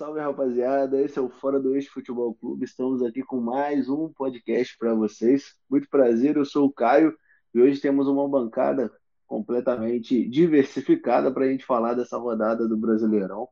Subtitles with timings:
[0.00, 0.98] salve rapaziada.
[0.98, 2.64] Esse é o Fora do Eixo Futebol Clube.
[2.64, 5.54] Estamos aqui com mais um podcast para vocês.
[5.68, 7.14] Muito prazer, eu sou o Caio
[7.52, 8.90] e hoje temos uma bancada
[9.26, 13.46] completamente diversificada para a gente falar dessa rodada do Brasileirão.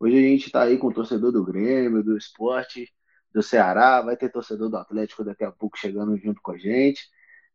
[0.00, 2.90] Hoje a gente está aí com o torcedor do Grêmio, do esporte,
[3.30, 7.02] do Ceará, vai ter torcedor do Atlético daqui a pouco chegando junto com a gente.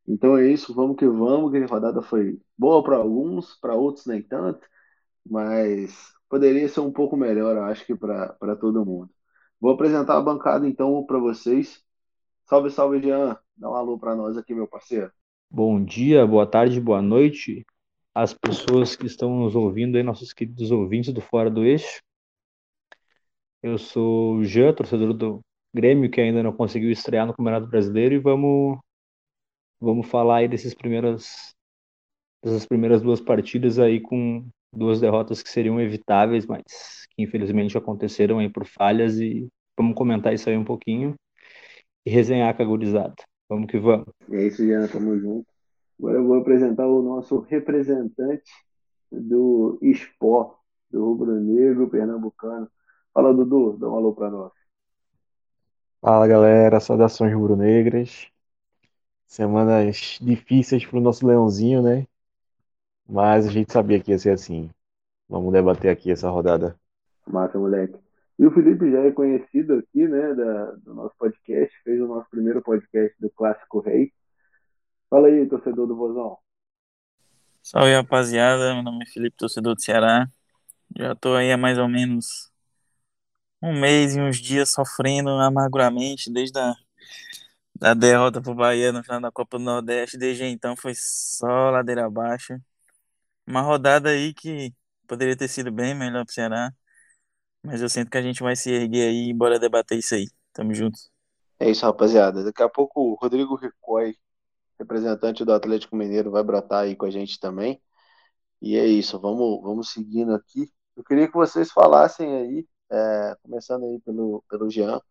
[0.08, 4.06] Então é isso, vamos que vamos, que a rodada foi boa para alguns, para outros
[4.06, 4.62] nem tanto,
[5.26, 9.10] mas poderia ser um pouco melhor, eu acho que para todo mundo.
[9.60, 11.84] Vou apresentar a bancada então para vocês.
[12.46, 13.38] Salve, salve, Jean.
[13.56, 15.12] Dá um alô para nós aqui, meu parceiro.
[15.50, 17.66] Bom dia, boa tarde, boa noite
[18.16, 22.02] às pessoas que estão nos ouvindo aí, nossos queridos ouvintes do Fora do Eixo.
[23.62, 25.42] Eu sou o Jean, torcedor do
[25.74, 28.80] Grêmio, que ainda não conseguiu estrear no Campeonato Brasileiro, e vamos,
[29.80, 31.54] vamos falar aí desses primeiras,
[32.42, 38.40] dessas primeiras duas partidas aí com duas derrotas que seriam evitáveis, mas que infelizmente aconteceram
[38.40, 41.16] aí por falhas, e vamos comentar isso aí um pouquinho
[42.06, 43.16] e resenhar com a gurizada.
[43.50, 44.08] Vamos que vamos.
[44.32, 45.46] É isso, Jean, tamo junto.
[46.00, 48.52] Agora eu vou apresentar o nosso representante
[49.12, 50.58] do Sport,
[50.90, 52.68] do Rubro Negro Pernambucano.
[53.14, 54.52] Fala, Dudu, dá um alô para nós.
[56.00, 58.28] Fala galera, saudações rubro-negras.
[59.28, 62.08] Semanas difíceis para o nosso leãozinho, né?
[63.12, 64.70] Mas a gente sabia que ia ser assim.
[65.28, 66.80] Vamos debater aqui essa rodada.
[67.28, 68.00] Massa, moleque.
[68.40, 72.30] E o Felipe já é conhecido aqui, né, da, do nosso podcast, fez o nosso
[72.30, 74.14] primeiro podcast do Clássico Rei.
[75.10, 76.38] Fala aí, torcedor do Vozão.
[77.62, 78.74] Salve, rapaziada.
[78.76, 80.26] Meu nome é Felipe, torcedor do Ceará.
[80.98, 82.50] Já tô aí há mais ou menos
[83.62, 86.74] um mês e uns dias sofrendo amarguramente desde a
[87.76, 90.18] da derrota pro Bahia no final da Copa do Nordeste.
[90.18, 92.58] Desde então foi só ladeira abaixo.
[93.46, 94.74] Uma rodada aí que
[95.08, 96.72] poderia ter sido bem melhor pro Ceará.
[97.64, 100.28] Mas eu sinto que a gente vai se erguer aí e bora debater isso aí.
[100.54, 100.98] Tamo junto.
[101.60, 102.44] É isso, rapaziada.
[102.44, 104.16] Daqui a pouco o Rodrigo Ricói,
[104.80, 107.82] representante do Atlético Mineiro, vai brotar aí com a gente também.
[108.62, 110.72] E é isso, vamos, vamos seguindo aqui.
[110.96, 114.98] Eu queria que vocês falassem aí é, começando aí pelo, pelo Jean.
[114.98, 115.02] O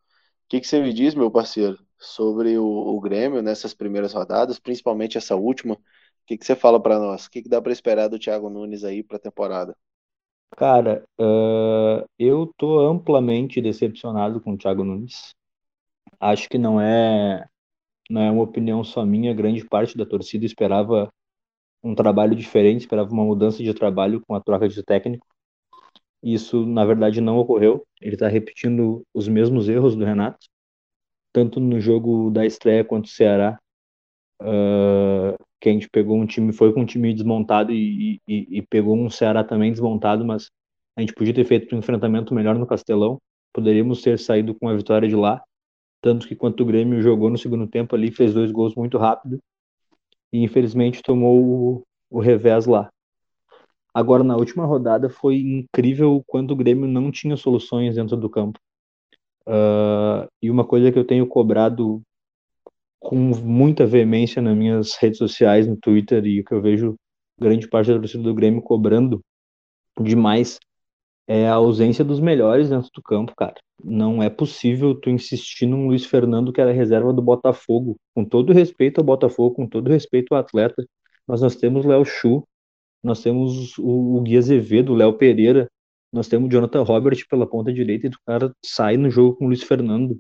[0.49, 5.19] que, que você me diz, meu parceiro, sobre o, o Grêmio nessas primeiras rodadas, principalmente
[5.19, 5.79] essa última?
[6.23, 7.27] O que, que você fala para nós?
[7.27, 9.77] O que, que dá para esperar do Thiago Nunes aí para a temporada?
[10.57, 15.35] Cara, uh, eu tô amplamente decepcionado com o Thiago Nunes.
[16.19, 17.47] Acho que não é,
[18.11, 21.11] não é uma opinião só minha, grande parte da torcida esperava
[21.83, 25.27] um trabalho diferente, esperava uma mudança de trabalho com a troca de técnico.
[26.23, 27.87] Isso, na verdade, não ocorreu.
[28.01, 30.47] Ele está repetindo os mesmos erros do Renato,
[31.33, 33.59] tanto no jogo da estreia quanto o Ceará,
[34.43, 38.63] uh, que a gente pegou um time, foi com um time desmontado e, e, e,
[38.63, 40.51] pegou um Ceará também desmontado, mas
[40.97, 43.19] a gente podia ter feito um enfrentamento melhor no Castelão.
[43.53, 45.43] Poderíamos ter saído com a vitória de lá,
[46.01, 49.39] tanto que quanto o Grêmio jogou no segundo tempo ali, fez dois gols muito rápido
[50.33, 52.91] e infelizmente tomou o, o revés lá.
[53.93, 58.31] Agora, na última rodada, foi incrível o quanto o Grêmio não tinha soluções dentro do
[58.31, 58.59] campo.
[59.47, 62.01] Uh, e uma coisa que eu tenho cobrado
[63.01, 66.95] com muita veemência nas minhas redes sociais, no Twitter, e que eu vejo
[67.41, 69.21] grande parte da torcida do Grêmio cobrando
[69.99, 70.59] demais,
[71.27, 73.55] é a ausência dos melhores dentro do campo, cara.
[73.83, 77.97] Não é possível tu insistir num Luiz Fernando que era reserva do Botafogo.
[78.15, 80.85] Com todo respeito ao Botafogo, com todo respeito ao atleta,
[81.27, 82.45] mas nós temos Léo Chu,
[83.03, 85.71] nós temos o, o Gui Azevedo, o Léo Pereira,
[86.13, 89.45] nós temos o Jonathan Robert pela ponta direita e o cara sai no jogo com
[89.45, 90.19] o Luiz Fernando.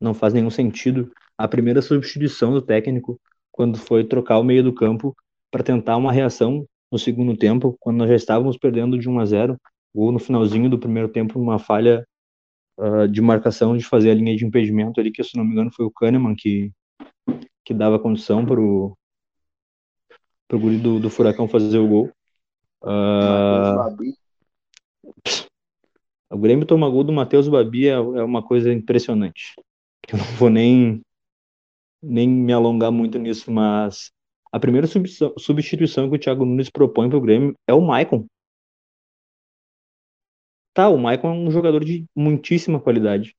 [0.00, 1.12] Não faz nenhum sentido.
[1.36, 3.20] A primeira substituição do técnico,
[3.50, 5.14] quando foi trocar o meio do campo
[5.50, 9.24] para tentar uma reação no segundo tempo, quando nós já estávamos perdendo de 1 a
[9.24, 9.60] 0,
[9.94, 12.06] ou no finalzinho do primeiro tempo, uma falha
[12.78, 15.70] uh, de marcação de fazer a linha de impedimento ali, que se não me engano
[15.74, 16.70] foi o Kahneman que,
[17.64, 18.96] que dava condição para o
[20.50, 22.10] guri do, do Furacão fazer o gol.
[22.82, 24.12] Uh,
[26.30, 29.54] o Grêmio toma gol do Matheus Babi é, é, uma coisa impressionante.
[30.10, 31.02] Eu não vou nem,
[32.02, 34.10] nem me alongar muito nisso, mas
[34.52, 38.26] a primeira substituição que o Thiago Nunes propõe para o Grêmio é o Maicon.
[40.74, 43.34] Tá, o Maicon é um jogador de muitíssima qualidade,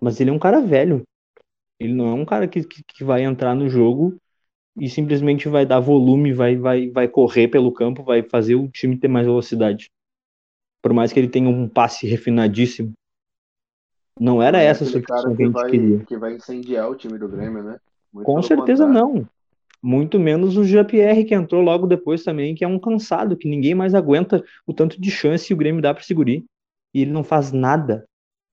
[0.00, 1.02] mas ele é um cara velho.
[1.80, 4.16] Ele não é um cara que, que, que vai entrar no jogo
[4.76, 8.98] e simplesmente vai dar volume, vai, vai, vai correr pelo campo, vai fazer o time
[8.98, 9.90] ter mais velocidade.
[10.82, 12.92] Por mais que ele tenha um passe refinadíssimo.
[14.20, 15.98] Não era é essa a substituição que, a gente vai, queria.
[16.00, 17.78] Que vai incendiar o time do Grêmio, né?
[18.12, 19.14] Muito Com certeza contrário.
[19.14, 19.28] não.
[19.82, 23.74] Muito menos o Jean-Pierre, que entrou logo depois também, que é um cansado, que ninguém
[23.74, 26.30] mais aguenta o tanto de chance que o Grêmio dá para segurar.
[26.94, 28.06] E ele não faz nada,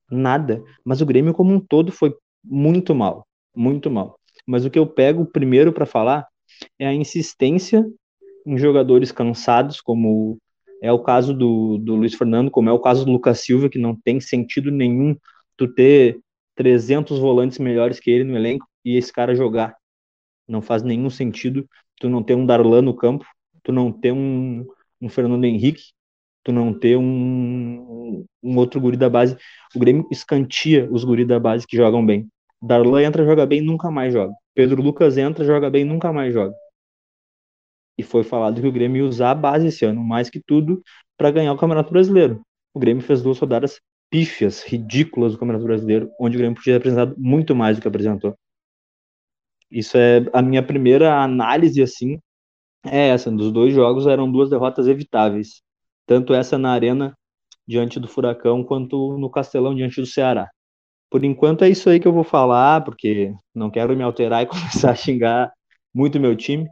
[0.10, 0.64] nada.
[0.84, 4.18] Mas o Grêmio como um todo foi muito mal, muito mal.
[4.48, 6.26] Mas o que eu pego primeiro para falar
[6.80, 7.86] é a insistência
[8.46, 10.40] em jogadores cansados, como
[10.82, 13.78] é o caso do, do Luiz Fernando, como é o caso do Lucas Silva, que
[13.78, 15.16] não tem sentido nenhum
[15.60, 16.22] tu ter
[16.56, 19.76] 300 volantes melhores que ele no elenco e esse cara jogar.
[20.48, 21.68] Não faz nenhum sentido
[22.00, 23.26] tu não ter um Darlan no campo,
[23.62, 24.66] tu não ter um,
[25.02, 25.92] um Fernando Henrique,
[26.46, 29.36] tu não ter um, um outro guri da base.
[29.76, 32.30] O Grêmio escantia os guri da base que jogam bem.
[32.62, 34.34] Darlan entra, joga bem, nunca mais joga.
[34.56, 36.56] Pedro Lucas entra, joga bem, nunca mais joga.
[37.98, 40.82] E foi falado que o Grêmio ia usar a base esse ano, mais que tudo,
[41.18, 42.42] para ganhar o Campeonato Brasileiro.
[42.74, 46.78] O Grêmio fez duas rodadas pífias, ridículas do Campeonato Brasileiro, onde o Grêmio podia ter
[46.78, 48.36] apresentado muito mais do que apresentou.
[49.72, 52.20] Isso é a minha primeira análise, assim,
[52.86, 53.32] é essa.
[53.32, 55.62] Dos dois jogos eram duas derrotas evitáveis.
[56.08, 57.16] Tanto essa na Arena,
[57.68, 60.50] diante do Furacão, quanto no Castelão, diante do Ceará.
[61.10, 64.48] Por enquanto é isso aí que eu vou falar, porque não quero me alterar e
[64.48, 65.52] começar a xingar
[65.94, 66.68] muito meu time.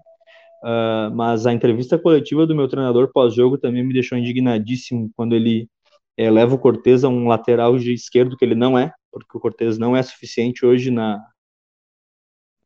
[0.64, 5.70] Uh, mas a entrevista coletiva do meu treinador pós-jogo também me deixou indignadíssimo quando ele
[6.18, 9.40] é, leva o Cortez a um lateral de esquerdo que ele não é, porque o
[9.40, 11.24] Cortez não é suficiente hoje na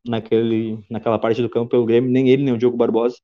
[0.06, 3.16] naquele, naquela parte do campo pelo Grêmio, nem ele nem o Diogo Barbosa.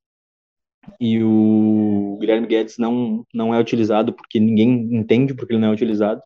[1.01, 5.73] E o Guilherme Guedes não, não é utilizado porque ninguém entende porque ele não é
[5.73, 6.23] utilizado.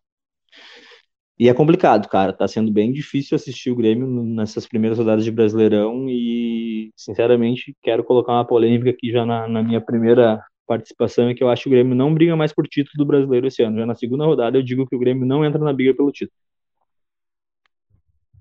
[1.39, 2.33] E é complicado, cara.
[2.33, 8.05] Tá sendo bem difícil assistir o Grêmio nessas primeiras rodadas de Brasileirão e, sinceramente, quero
[8.05, 10.41] colocar uma polêmica aqui já na, na minha primeira
[10.77, 13.47] participação, é que eu acho que o Grêmio não briga mais por título do Brasileiro
[13.47, 13.79] esse ano.
[13.79, 16.37] Já na segunda rodada eu digo que o Grêmio não entra na briga pelo título.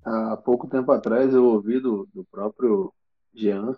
[0.04, 2.92] Há pouco tempo atrás eu ouvi do, do próprio
[3.33, 3.75] Jean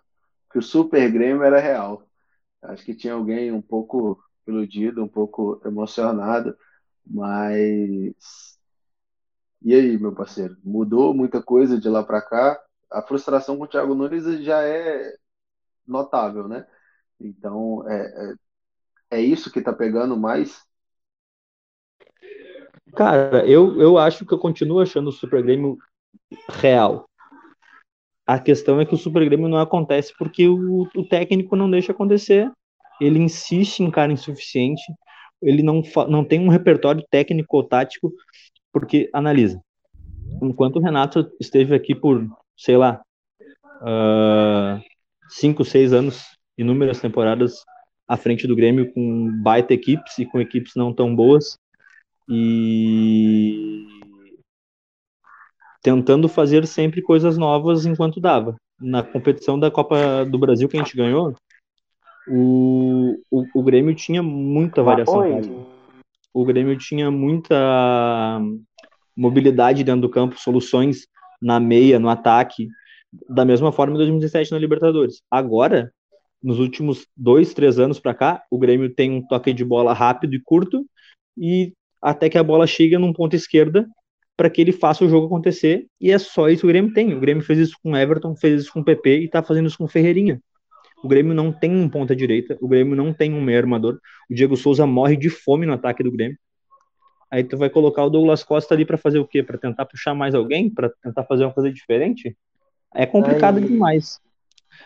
[0.51, 2.03] que o Super Grêmio era real.
[2.61, 6.55] Acho que tinha alguém um pouco iludido, um pouco emocionado,
[7.05, 8.53] mas
[9.63, 10.57] e aí, meu parceiro?
[10.63, 12.61] Mudou muita coisa de lá para cá?
[12.91, 15.15] A frustração com o Thiago Nunes já é
[15.87, 16.67] notável, né?
[17.19, 18.35] Então, é, é,
[19.13, 20.61] é isso que tá pegando mais?
[22.95, 25.77] Cara, eu, eu acho que eu continuo achando o Super Grêmio
[26.49, 27.07] real.
[28.25, 31.91] A questão é que o Super Grêmio não acontece porque o, o técnico não deixa
[31.91, 32.51] acontecer.
[33.01, 34.81] Ele insiste em cara insuficiente.
[35.41, 38.13] Ele não, não tem um repertório técnico ou tático
[38.71, 39.61] porque, analisa,
[40.41, 42.25] enquanto o Renato esteve aqui por,
[42.57, 43.01] sei lá,
[43.81, 44.81] uh,
[45.29, 46.25] cinco, seis anos,
[46.57, 47.63] inúmeras temporadas
[48.07, 51.57] à frente do Grêmio com baita equipes e com equipes não tão boas
[52.29, 53.85] e
[55.81, 58.55] tentando fazer sempre coisas novas enquanto dava.
[58.79, 61.35] Na competição da Copa do Brasil que a gente ganhou,
[62.27, 65.19] o, o, o Grêmio tinha muita variação.
[65.19, 65.73] Oi
[66.33, 68.41] o Grêmio tinha muita
[69.15, 71.07] mobilidade dentro do campo, soluções
[71.39, 72.67] na meia, no ataque,
[73.29, 75.21] da mesma forma em 2017 na Libertadores.
[75.29, 75.93] Agora,
[76.43, 80.35] nos últimos dois, três anos para cá, o Grêmio tem um toque de bola rápido
[80.35, 80.85] e curto
[81.37, 83.87] e até que a bola chega num ponto esquerda
[84.35, 87.13] para que ele faça o jogo acontecer e é só isso que o Grêmio tem.
[87.13, 89.77] O Grêmio fez isso com Everton, fez isso com o PP e está fazendo isso
[89.77, 90.41] com o Ferreirinha.
[91.01, 93.99] O Grêmio não tem um ponta direita, o Grêmio não tem um meio armador.
[94.29, 96.37] O Diego Souza morre de fome no ataque do Grêmio.
[97.31, 99.41] Aí tu vai colocar o Douglas Costa ali para fazer o quê?
[99.41, 100.69] Para tentar puxar mais alguém?
[100.69, 102.37] Para tentar fazer uma coisa diferente?
[102.93, 103.65] É complicado Aí...
[103.65, 104.19] demais.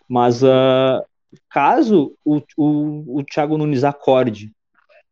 [0.07, 1.03] Mas uh,
[1.49, 4.51] caso o, o, o Thiago Nunes acorde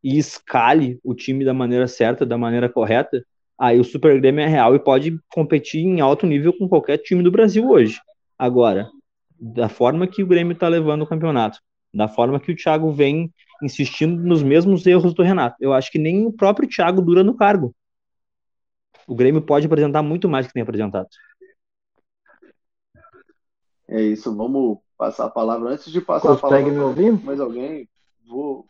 [0.03, 3.25] e escale o time da maneira certa, da maneira correta,
[3.57, 7.23] aí o Super Grêmio é real e pode competir em alto nível com qualquer time
[7.23, 7.99] do Brasil hoje.
[8.37, 8.89] Agora,
[9.39, 11.59] da forma que o Grêmio está levando o campeonato,
[11.93, 15.55] da forma que o Thiago vem insistindo nos mesmos erros do Renato.
[15.59, 17.73] Eu acho que nem o próprio Thiago dura no cargo.
[19.07, 21.07] O Grêmio pode apresentar muito mais que tem apresentado.
[23.87, 25.69] É isso, vamos passar a palavra.
[25.69, 27.23] Antes de passar Consegue a palavra me ouvir?
[27.23, 27.89] mais alguém,
[28.27, 28.65] vou,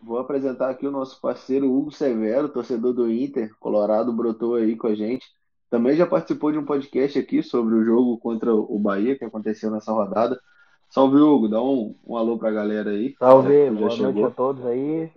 [0.00, 4.86] vou apresentar aqui o nosso parceiro Hugo Severo, torcedor do Inter, Colorado, brotou aí com
[4.86, 5.26] a gente.
[5.70, 9.70] Também já participou de um podcast aqui sobre o jogo contra o Bahia, que aconteceu
[9.70, 10.40] nessa rodada.
[10.88, 11.48] Salve, Hugo.
[11.48, 13.14] Dá um, um alô pra galera aí.
[13.18, 14.12] Salve, boa chegou.
[14.12, 15.12] noite a todos aí.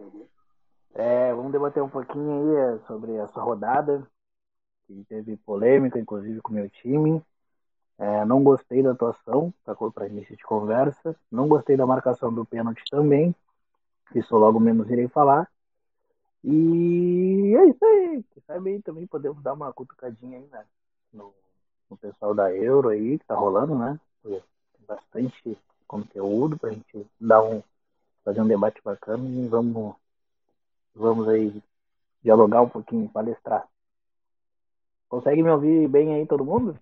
[0.94, 4.06] É, vamos debater um pouquinho aí é, sobre essa rodada,
[4.86, 7.22] que teve polêmica, inclusive, com o meu time.
[7.98, 11.16] É, não gostei da atuação, tá para início de conversa.
[11.32, 13.36] Não gostei da marcação do pênalti também.
[14.16, 15.48] Isso logo menos irei falar.
[16.44, 18.26] E é isso aí.
[18.48, 20.66] Sabe aí também podemos dar uma cutucadinha aí, né?
[21.14, 21.34] No,
[21.90, 24.00] no pessoal da Euro aí, que tá rolando, né?
[24.24, 24.42] Tem
[24.88, 25.58] bastante
[25.88, 27.62] conteúdo pra gente dar um.
[28.24, 29.96] fazer um debate bacana e vamos.
[30.96, 31.62] Vamos aí
[32.24, 33.68] dialogar um pouquinho, palestrar.
[35.08, 36.76] Consegue me ouvir bem aí, todo mundo?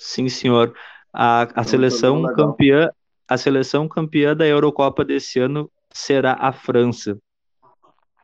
[0.00, 0.74] Sim, senhor.
[1.12, 2.90] A, a seleção campeã,
[3.28, 7.18] a seleção campeã da Eurocopa desse ano será a França.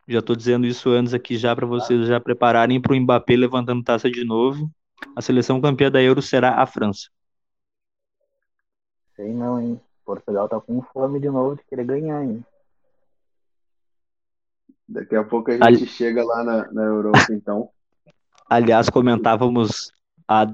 [0.09, 3.85] Já estou dizendo isso antes aqui já para vocês já prepararem para o Mbappé levantando
[3.85, 4.71] taça de novo.
[5.15, 7.11] A seleção campeã da Euro será a França.
[9.15, 9.79] Sei não, hein?
[10.03, 12.43] Portugal tá com fome de novo de querer ganhar, hein?
[14.89, 15.87] Daqui a pouco a gente Ali...
[15.87, 17.69] chega lá na, na Europa, então.
[18.49, 19.93] Aliás, comentávamos
[20.27, 20.47] há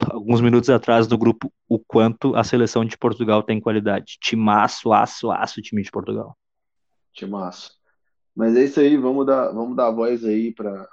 [0.00, 4.18] alguns minutos atrás do grupo o quanto a seleção de Portugal tem qualidade.
[4.20, 6.36] Timaço, aço, aço, time de Portugal.
[7.12, 7.72] Timaço.
[8.34, 10.86] Mas é isso aí, vamos dar, vamos dar voz aí para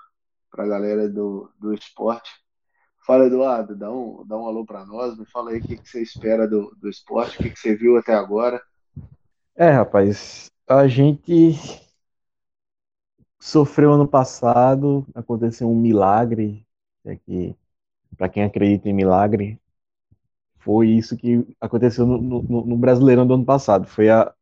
[0.57, 2.31] a galera do, do esporte.
[3.05, 5.89] Fala, Eduardo, dá um, dá um alô para nós, me fala aí o que, que
[5.89, 8.61] você espera do, do esporte, o que, que você viu até agora.
[9.55, 11.57] É, rapaz, a gente
[13.41, 16.65] sofreu ano passado, aconteceu um milagre,
[17.03, 17.53] é que
[18.17, 19.59] para quem acredita em milagre,
[20.59, 24.33] foi isso que aconteceu no, no, no Brasileirão do ano passado, foi a,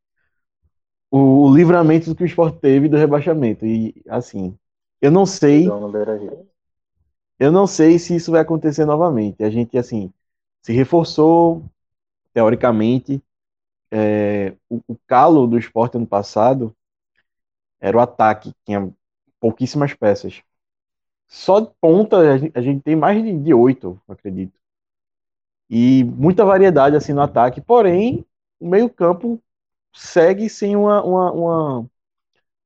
[1.10, 4.58] o, o livramento que o esporte teve do rebaixamento, e assim,
[5.02, 5.68] eu não sei
[7.40, 10.14] eu não sei se isso vai acontecer novamente, a gente, assim,
[10.62, 11.64] se reforçou,
[12.34, 13.24] teoricamente,
[13.92, 16.76] é, o, o calo do esporte ano passado
[17.80, 18.92] era o ataque, tinha
[19.40, 20.42] pouquíssimas peças.
[21.32, 22.18] Só de ponta
[22.54, 24.60] a gente, tem mais de, de oito, acredito.
[25.70, 28.26] E muita variedade assim no ataque, porém
[28.60, 29.42] o meio-campo
[29.94, 31.90] segue sem uma, uma, uma,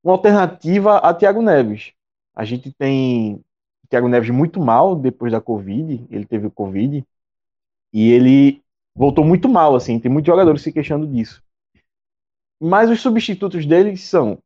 [0.04, 1.94] uma, alternativa a Thiago Neves.
[2.34, 3.40] A gente tem
[3.88, 7.06] Thiago Neves muito mal depois da Covid, ele teve o Covid,
[7.94, 8.64] e ele
[8.96, 11.44] voltou muito mal, assim, tem muitos jogadores se queixando disso.
[12.60, 14.40] Mas os substitutos dele são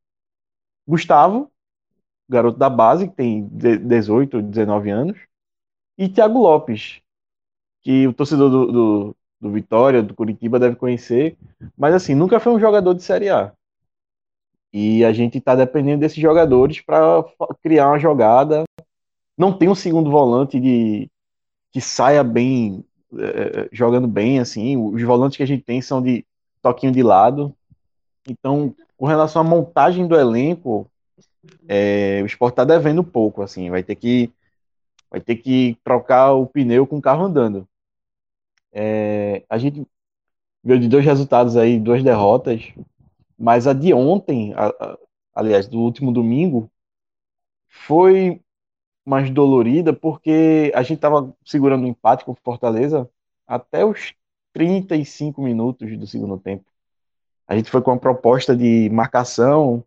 [0.85, 1.49] Gustavo,
[2.29, 5.17] garoto da base, que tem 18, 19 anos,
[5.97, 7.01] e Thiago Lopes,
[7.81, 11.37] que o torcedor do, do, do Vitória, do Curitiba, deve conhecer,
[11.77, 13.51] mas assim, nunca foi um jogador de Série A.
[14.71, 17.25] E a gente está dependendo desses jogadores para
[17.63, 18.65] criar uma jogada.
[19.35, 21.09] Não tem um segundo volante de
[21.71, 22.85] que saia bem,
[23.17, 24.77] é, jogando bem, assim.
[24.77, 26.25] Os volantes que a gente tem são de
[26.61, 27.55] toquinho de lado.
[28.27, 30.88] Então, com relação à montagem do elenco,
[31.67, 34.31] é, o esporte está devendo pouco, assim, vai ter que
[35.09, 37.67] vai ter que trocar o pneu com o carro andando.
[38.71, 39.85] É, a gente
[40.63, 42.71] veio de dois resultados aí, duas derrotas,
[43.37, 44.97] mas a de ontem, a, a,
[45.33, 46.69] aliás, do último domingo,
[47.67, 48.41] foi
[49.05, 53.09] mais dolorida porque a gente estava segurando o um empate com o Fortaleza
[53.47, 54.13] até os
[54.53, 56.65] 35 minutos do segundo tempo.
[57.47, 59.83] A gente foi com uma proposta de marcação,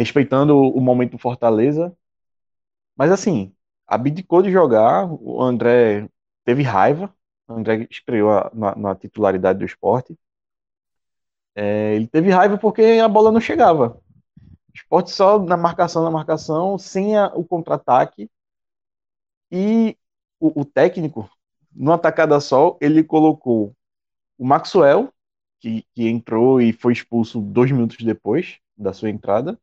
[0.00, 1.94] respeitando o momento do Fortaleza.
[2.96, 3.54] Mas assim,
[3.86, 6.08] abdicou de jogar, o André
[6.42, 7.14] teve raiva,
[7.46, 10.18] o André estreou na, na titularidade do esporte.
[11.54, 14.00] É, ele teve raiva porque a bola não chegava.
[14.68, 18.30] O esporte só na marcação, na marcação, sem a, o contra-ataque.
[19.50, 19.98] E
[20.38, 21.28] o, o técnico,
[21.72, 23.76] no atacada só, ele colocou
[24.38, 25.12] o Maxwell,
[25.58, 29.60] que, que entrou e foi expulso dois minutos depois da sua entrada.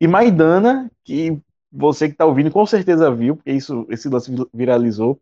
[0.00, 1.38] E Maidana, que
[1.72, 5.12] você que está ouvindo com certeza viu, porque isso, esse lance viralizou.
[5.12, 5.20] O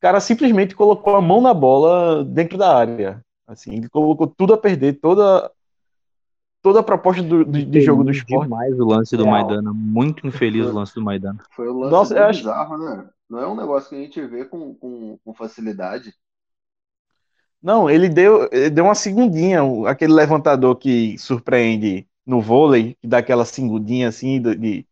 [0.00, 3.24] cara simplesmente colocou a mão na bola dentro da área.
[3.46, 5.50] Assim, ele colocou tudo a perder, toda
[6.62, 8.48] toda a proposta do, de, de jogo do esporte.
[8.48, 11.38] mais o lance do Maidana, muito infeliz o lance do Maidana.
[11.50, 12.38] Foi o lance Nossa, acho...
[12.40, 13.06] bizarro, né?
[13.28, 16.14] Não é um negócio que a gente vê com, com, com facilidade.
[17.62, 23.18] Não, ele deu, ele deu uma segundinha, aquele levantador que surpreende no vôlei, que dá
[23.18, 24.86] aquela segundinha assim de, de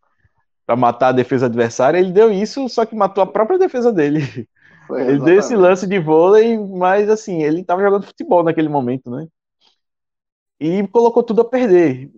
[0.67, 4.49] para matar a defesa adversária, ele deu isso, só que matou a própria defesa dele.
[4.87, 9.11] Foi, ele deu esse lance de vôlei, mas assim, ele estava jogando futebol naquele momento,
[9.11, 9.27] né?
[10.61, 12.11] E colocou tudo a perder.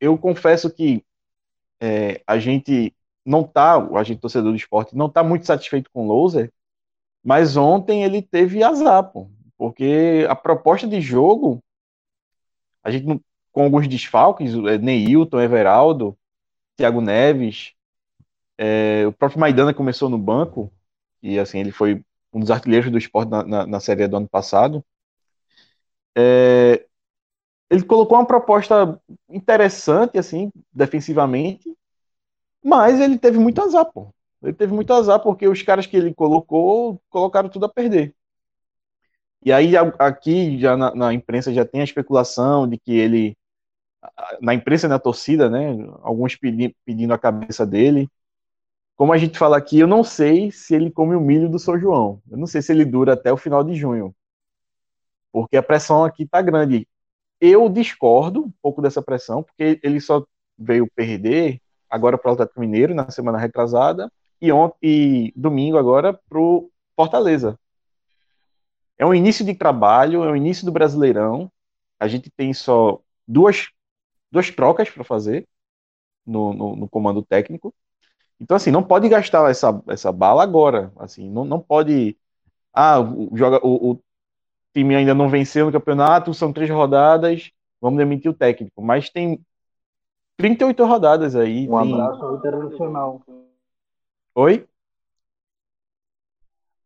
[0.00, 1.04] Eu confesso que
[1.80, 2.94] é, a gente
[3.24, 6.52] não tá, a gente torcedor do esporte, não tá muito satisfeito com o Loser,
[7.24, 9.28] mas ontem ele teve azar, pô.
[9.56, 11.62] Porque a proposta de jogo,
[12.82, 13.20] a gente não,
[13.52, 16.16] com alguns desfalques, é, Neilton, Everaldo,
[16.76, 17.74] Thiago Neves,
[18.58, 20.72] é, o próprio Maidana começou no banco,
[21.22, 24.28] e assim, ele foi um dos artilheiros do esporte na, na, na Série do ano
[24.28, 24.84] passado.
[26.16, 26.84] É,
[27.70, 31.74] ele colocou uma proposta interessante, assim, defensivamente,
[32.62, 34.12] mas ele teve muito azar, pô.
[34.42, 38.14] Ele teve muito azar porque os caras que ele colocou, colocaram tudo a perder.
[39.44, 43.36] E aí aqui já na, na, imprensa já tem a especulação de que ele
[44.40, 45.76] na imprensa e na torcida, né?
[46.02, 48.10] Alguns pedi, pedindo a cabeça dele.
[48.96, 51.78] Como a gente fala aqui, eu não sei se ele come o milho do São
[51.78, 52.20] João.
[52.30, 54.14] Eu não sei se ele dura até o final de junho.
[55.32, 56.86] Porque a pressão aqui tá grande.
[57.40, 60.24] Eu discordo um pouco dessa pressão, porque ele só
[60.58, 66.12] veio perder agora para o Atlético Mineiro na semana retrasada e ontem e domingo agora
[66.12, 67.58] para o Fortaleza.
[68.98, 71.50] É um início de trabalho, é o início do Brasileirão.
[71.98, 73.68] A gente tem só duas,
[74.32, 75.46] duas trocas para fazer
[76.26, 77.74] no, no, no, comando técnico.
[78.40, 80.90] Então, assim, não pode gastar essa, essa bala agora.
[80.96, 82.16] Assim, não, não pode.
[82.74, 82.96] Ah,
[83.34, 84.00] joga, o, o
[84.74, 88.82] time ainda não venceu no campeonato, são três rodadas, vamos demitir o técnico.
[88.82, 89.38] Mas tem
[90.38, 91.68] 38 rodadas aí.
[91.68, 91.92] Um tem...
[91.92, 93.22] abraço Internacional.
[94.34, 94.66] Oi?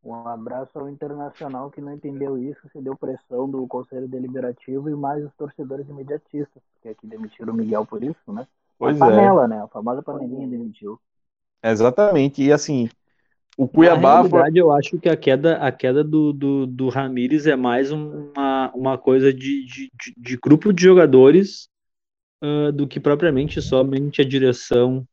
[0.07, 4.95] Um abraço ao Internacional que não entendeu isso, se deu pressão do Conselho Deliberativo e
[4.95, 8.47] mais os torcedores imediatistas, porque aqui demitiram o Miguel por isso, né?
[8.79, 9.11] Pois a é.
[9.11, 9.61] panela, né?
[9.61, 10.97] A famosa panelinha demitiu.
[11.61, 12.41] Exatamente.
[12.41, 12.89] E assim,
[13.57, 14.23] o Cuiabá.
[14.23, 17.91] Na realidade, eu acho que a queda, a queda do, do, do Ramires é mais
[17.91, 21.69] uma, uma coisa de, de, de grupo de jogadores
[22.45, 25.05] uh, do que propriamente somente a direção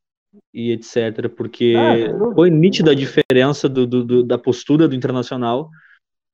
[0.54, 1.30] e etc.
[1.36, 5.70] Porque ah, foi nítida a diferença do, do, do, da postura do Internacional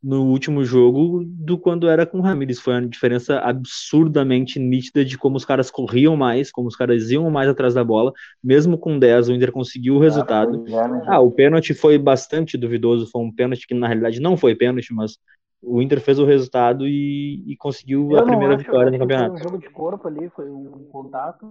[0.02, 2.60] no último jogo do quando era com o Ramires.
[2.60, 7.30] Foi uma diferença absurdamente nítida de como os caras corriam mais, como os caras iam
[7.30, 8.14] mais atrás da bola.
[8.44, 10.64] Mesmo com 10, o Inter conseguiu o resultado.
[11.06, 13.10] Ah, o pênalti foi bastante duvidoso.
[13.12, 15.18] Foi um pênalti que na realidade não foi pênalti, mas
[15.62, 19.32] o Inter fez o resultado e, e conseguiu Eu a primeira acho, vitória no campeonato.
[19.32, 21.46] Foi um jogo de corpo ali, foi um contato.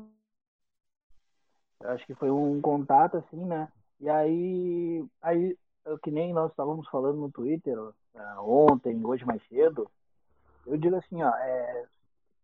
[1.81, 3.69] Eu acho que foi um contato, assim, né?
[4.01, 5.57] E aí, aí
[6.03, 7.77] que nem nós estávamos falando no Twitter
[8.41, 9.91] ontem, hoje mais cedo,
[10.67, 11.87] eu digo assim, ó, é,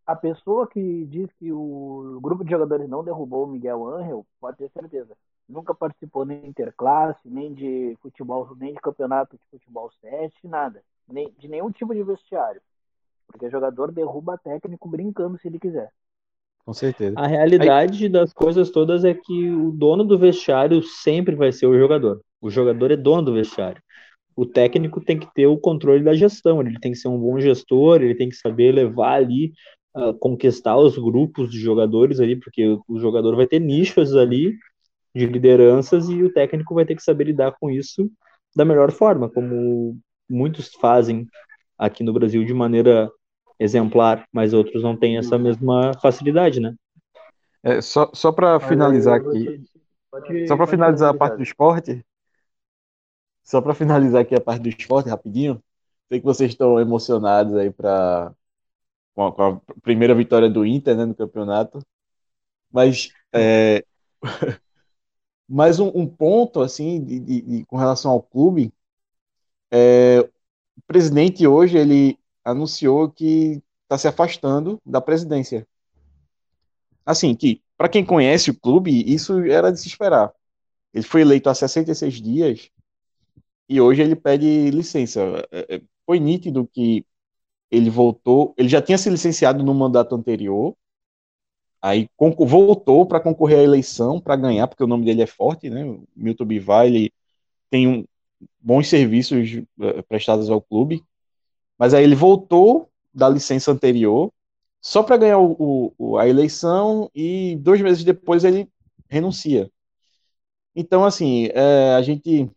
[0.05, 4.57] a pessoa que diz que o grupo de jogadores não derrubou o Miguel Angel, pode
[4.57, 5.15] ter certeza.
[5.47, 10.83] Nunca participou nem de interclasse, nem de futebol, nem de campeonato de futebol 7, nada.
[11.07, 12.61] Nem, de nenhum tipo de vestiário.
[13.27, 15.91] Porque jogador derruba técnico brincando se ele quiser.
[16.65, 17.13] Com certeza.
[17.17, 18.09] A realidade Aí...
[18.09, 22.19] das coisas todas é que o dono do vestiário sempre vai ser o jogador.
[22.41, 23.81] O jogador é dono do vestiário.
[24.35, 27.39] O técnico tem que ter o controle da gestão, ele tem que ser um bom
[27.39, 29.53] gestor, ele tem que saber levar ali,
[29.95, 34.53] uh, conquistar os grupos de jogadores ali, porque o jogador vai ter nichos ali
[35.15, 38.11] de lideranças e o técnico vai ter que saber lidar com isso
[38.53, 39.97] da melhor forma, como
[40.29, 41.27] muitos fazem
[41.77, 43.09] aqui no Brasil de maneira
[43.59, 46.75] exemplar, mas outros não têm essa mesma facilidade, né?
[47.63, 49.63] É, só só para finalizar aqui,
[50.11, 52.05] pode, só para finalizar a parte do esporte,
[53.43, 55.61] só para finalizar aqui a parte do esporte rapidinho,
[56.07, 58.31] sei que vocês estão emocionados aí para
[59.15, 61.79] com, com, a primeira vitória do Inter né, no campeonato,
[62.71, 63.83] mas é,
[65.47, 68.73] mais um, um, ponto assim de, de, de, com relação ao clube,
[69.71, 75.67] é, o presidente hoje ele anunciou que está se afastando da presidência.
[77.05, 80.31] Assim, que para quem conhece o clube, isso era de se esperar.
[80.93, 82.69] Ele foi eleito há 66 dias
[83.67, 85.21] e hoje ele pede licença.
[85.51, 87.05] É, é, foi nítido que
[87.69, 90.75] ele voltou, ele já tinha se licenciado no mandato anterior,
[91.81, 95.83] aí voltou para concorrer à eleição, para ganhar, porque o nome dele é forte, né?
[95.83, 97.11] O Milton Bivar, ele
[97.69, 98.05] tem um,
[98.59, 101.03] bons serviços uh, prestados ao clube,
[101.77, 104.31] mas aí ele voltou da licença anterior
[104.81, 108.69] só para ganhar o, o, a eleição e dois meses depois ele
[109.09, 109.71] renuncia.
[110.75, 112.51] Então, assim, é, a gente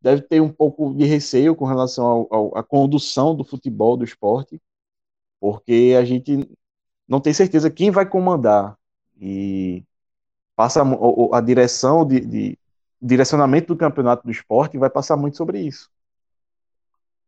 [0.00, 4.60] deve ter um pouco de receio com relação à condução do futebol, do esporte,
[5.40, 6.48] porque a gente
[7.08, 8.78] não tem certeza quem vai comandar
[9.20, 9.84] e
[10.56, 12.58] passa a, a direção de, de
[13.00, 15.90] direcionamento do campeonato do esporte vai passar muito sobre isso.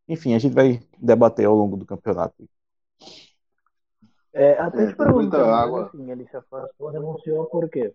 [0.08, 2.48] Enfim, a gente vai debater ao longo do campeonato.
[4.32, 5.86] É, até te perguntando, água.
[5.86, 7.92] assim, ele se afastou, renunciou por quê?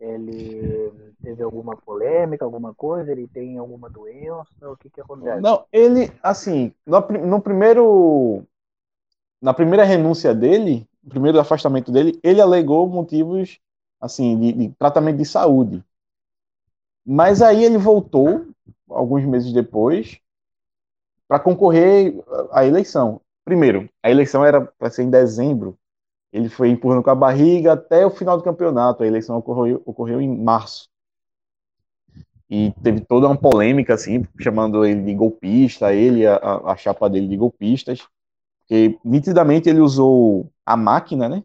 [0.00, 0.90] Ele
[1.22, 3.12] teve alguma polêmica, alguma coisa?
[3.12, 4.48] Ele tem alguma doença?
[4.62, 5.40] O que que acontece?
[5.40, 8.42] Não, ele, assim, no, no primeiro,
[9.40, 13.60] na primeira renúncia dele, no primeiro afastamento dele, ele alegou motivos,
[14.00, 15.84] assim, de, de tratamento de saúde.
[17.04, 18.46] Mas aí ele voltou,
[18.88, 20.18] alguns meses depois,
[21.30, 22.12] para concorrer
[22.50, 23.20] à eleição.
[23.44, 25.78] Primeiro, a eleição era para ser em dezembro.
[26.32, 29.04] Ele foi empurrando com a barriga até o final do campeonato.
[29.04, 30.88] A eleição ocorreu, ocorreu em março.
[32.50, 37.28] E teve toda uma polêmica, assim, chamando ele de golpista, ele, a, a chapa dele
[37.28, 38.04] de golpistas.
[38.58, 41.44] Porque, nitidamente, ele usou a máquina, né?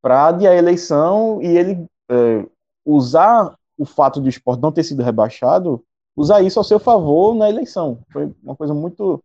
[0.00, 2.46] para adiar a eleição e ele é,
[2.84, 5.84] usar o fato do esporte não ter sido rebaixado,
[6.20, 7.98] usar isso ao seu favor na eleição.
[8.12, 9.22] Foi uma coisa muito.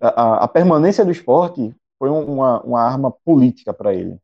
[0.00, 4.18] A, a permanência do esporte foi uma, uma arma política para ele.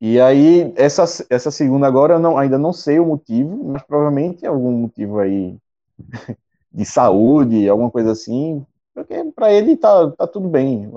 [0.00, 4.48] E aí, essa, essa segunda agora, não, ainda não sei o motivo, mas provavelmente é
[4.48, 5.56] algum motivo aí
[6.70, 10.90] de saúde, alguma coisa assim, porque para ele tá, tá tudo bem.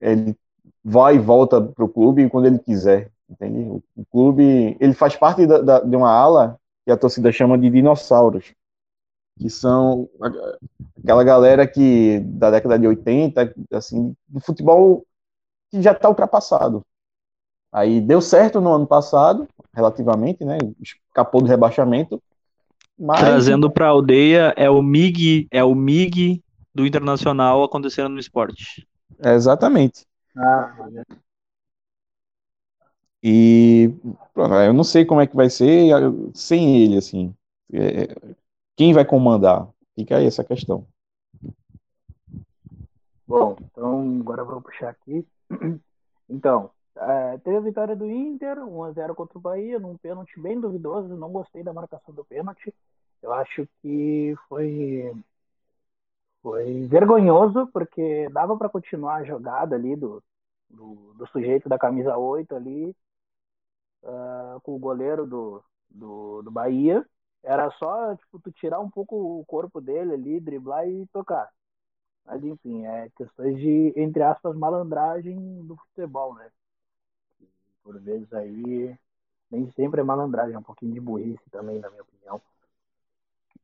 [0.00, 0.36] Ele
[0.84, 3.82] vai e volta o clube quando ele quiser, entende?
[3.96, 7.68] O, clube, ele faz parte da, da, de uma ala que a torcida chama de
[7.68, 8.54] dinossauros,
[9.36, 10.08] que são
[11.02, 15.04] aquela galera que da década de 80, assim, do futebol
[15.68, 16.82] que já está ultrapassado.
[17.72, 20.58] Aí deu certo no ano passado, relativamente, né?
[20.80, 22.22] Escapou do rebaixamento.
[22.96, 23.18] Mas...
[23.18, 26.40] Trazendo para a aldeia é o MIG, é o MIG
[26.72, 28.86] do Internacional acontecendo no esporte.
[29.18, 30.06] É, exatamente.
[30.36, 30.72] Ah,
[33.28, 33.92] e
[34.36, 35.90] eu não sei como é que vai ser
[36.32, 37.34] sem ele, assim.
[37.72, 38.14] É,
[38.76, 39.68] quem vai comandar?
[39.96, 40.86] Fica aí essa questão.
[43.26, 45.26] Bom, então agora vou puxar aqui.
[46.28, 51.14] Então, é, teve a vitória do Inter, 1x0 contra o Bahia, num pênalti bem duvidoso.
[51.14, 52.74] Não gostei da marcação do pênalti.
[53.22, 55.14] Eu acho que foi
[56.42, 60.20] foi vergonhoso, porque dava para continuar a jogada ali do,
[60.68, 62.92] do, do, sujeito da camisa 8 ali,
[64.06, 67.04] uh, com o goleiro do, do, do Bahia.
[67.42, 71.48] Era só tipo, tu tirar um pouco o corpo dele ali, driblar e tocar.
[72.24, 76.50] Mas enfim, é questões de, entre aspas, malandragem do futebol, né?
[77.84, 78.98] Por vezes aí
[79.50, 82.42] nem sempre é malandragem, é um pouquinho de burrice também, na minha opinião.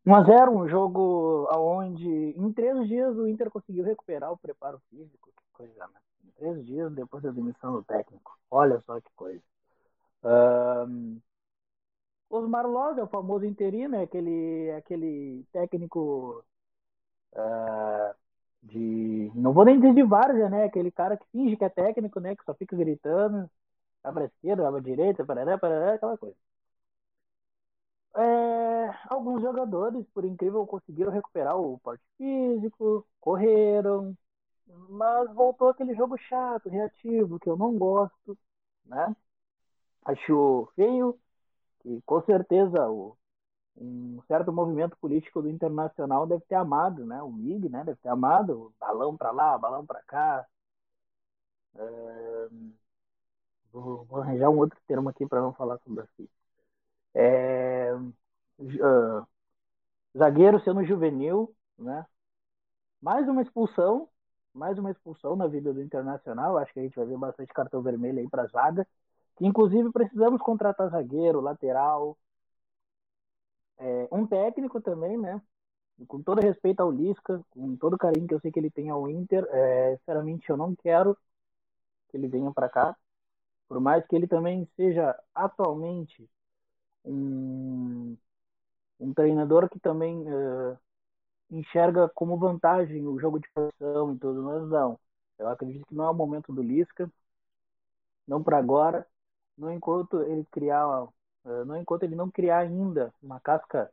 [0.06, 5.30] 1x0, um jogo onde em três dias o Inter conseguiu recuperar o preparo físico.
[5.36, 6.00] Que coisa, né?
[6.24, 8.38] Em três dias depois da demissão do técnico.
[8.50, 9.42] Olha só que coisa.
[12.30, 16.44] Osmar Loz é o famoso interino, é aquele, é aquele técnico
[17.34, 18.14] uh,
[18.62, 19.30] de.
[19.34, 20.64] Não vou nem dizer de várzea, né?
[20.64, 22.36] Aquele cara que finge que é técnico, né?
[22.36, 23.50] Que só fica gritando.
[24.04, 26.36] Abre a esquerda, abre a direita, parará, parará, aquela coisa.
[28.14, 34.16] É, alguns jogadores, por incrível, conseguiram recuperar o porte físico, correram,
[34.90, 38.38] mas voltou aquele jogo chato, reativo, que eu não gosto,
[38.86, 39.14] né?
[40.04, 41.18] Acho feio,
[41.84, 43.16] e com certeza o,
[43.76, 47.22] um certo movimento político do internacional deve ter amado, né?
[47.22, 47.84] O MIG, né?
[47.84, 50.46] Deve ter amado, balão para lá, balão para cá.
[51.74, 52.48] É,
[53.72, 56.28] vou, vou, arranjar um outro termo aqui para não falar sobre assim.
[57.14, 59.26] É, uh,
[60.16, 62.06] zagueiro sendo juvenil, né?
[63.00, 64.08] Mais uma expulsão,
[64.54, 66.56] mais uma expulsão na vida do Internacional.
[66.58, 68.84] Acho que a gente vai ver bastante cartão vermelho aí para zaga.
[68.84, 68.90] Que
[69.46, 72.16] inclusive precisamos contratar zagueiro, lateral,
[73.78, 75.40] é, um técnico também, né?
[76.08, 79.08] Com todo respeito ao Lisca, com todo carinho que eu sei que ele tem ao
[79.08, 81.16] Inter, é, sinceramente eu não quero
[82.08, 82.96] que ele venha para cá.
[83.68, 86.28] Por mais que ele também seja atualmente
[87.04, 88.16] um,
[89.00, 90.78] um treinador que também uh,
[91.50, 94.98] enxerga como vantagem o jogo de posição e tudo, mas não.
[95.38, 97.10] Eu acredito que não é o momento do Lisca,
[98.26, 99.06] não para agora,
[99.56, 103.90] não enquanto ele criar, uh, não enquanto ele não criar ainda uma casca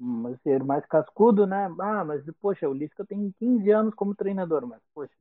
[0.00, 1.72] um, ser mais cascudo, né?
[1.80, 5.14] Ah, mas poxa, o Lisca tem 15 anos como treinador, mas poxa,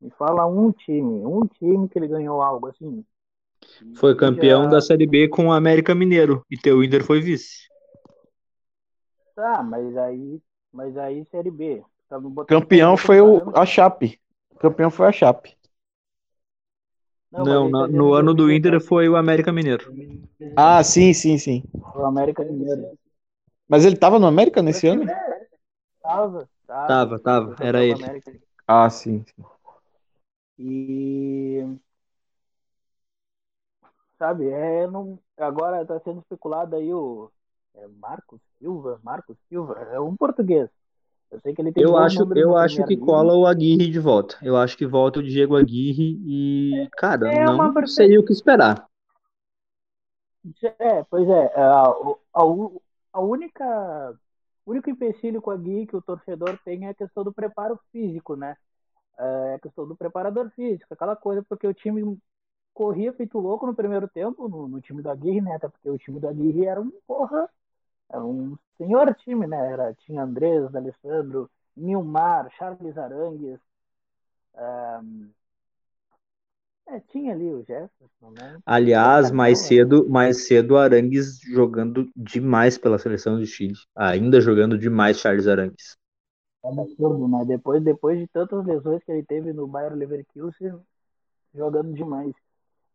[0.00, 3.04] me fala um time, um time que ele ganhou algo assim,
[3.94, 4.70] foi campeão já...
[4.70, 7.68] da Série B com o América Mineiro e teu Inter foi vice.
[9.34, 10.40] Tá, mas aí,
[10.72, 11.82] mas aí Série B.
[12.08, 14.20] Tá campeão foi o, a Chape.
[14.58, 15.56] Campeão foi a Chape.
[17.32, 19.92] Não, Não no ano do Inter foi o América Mineiro.
[20.56, 21.62] Ah, sim, sim, sim.
[21.94, 22.98] O América Mineiro.
[23.68, 25.04] Mas ele tava no América nesse ano?
[26.02, 26.86] Tava, tava.
[26.86, 27.56] Tava, tava.
[27.64, 28.04] Era ele.
[28.66, 29.44] Ah, sim, sim.
[30.58, 31.78] E
[34.18, 34.48] sabe?
[34.48, 37.30] É, não, agora está sendo especulado aí o
[37.74, 40.68] é Marcos Silva, Marcos Silva, é um português.
[41.32, 44.36] Eu sei que ele tem Eu acho, eu acho que cola o Aguirre de volta.
[44.42, 48.86] Eu acho que volta o Diego Aguirre e, cara, é não sei o que esperar.
[50.78, 52.42] É, pois é, a, a,
[53.14, 54.14] a única
[54.66, 57.80] o único empecilho com a Gui que o torcedor tem é a questão do preparo
[57.90, 58.56] físico, né?
[59.18, 62.18] É a questão do preparador físico, aquela coisa, porque o time
[62.74, 65.54] corria feito louco no primeiro tempo no, no time do Aguirre, né?
[65.54, 67.48] Até porque o time do Aguirre era um porra,
[68.12, 69.72] era um senhor time, né?
[69.72, 73.58] Era, tinha Andrés, Alessandro, Nilmar, Charles Arangues,
[74.56, 75.30] um,
[76.88, 78.58] É, tinha ali o Jefferson, né?
[78.66, 83.74] Aliás, mais cedo, mais cedo Arangues jogando demais pela seleção do Chile.
[83.96, 85.96] Ainda jogando demais Charles Arangues.
[86.64, 87.44] É absurdo, né?
[87.46, 90.78] Depois, depois de tantas lesões que ele teve no Bayern Leverkusen,
[91.54, 92.34] jogando demais.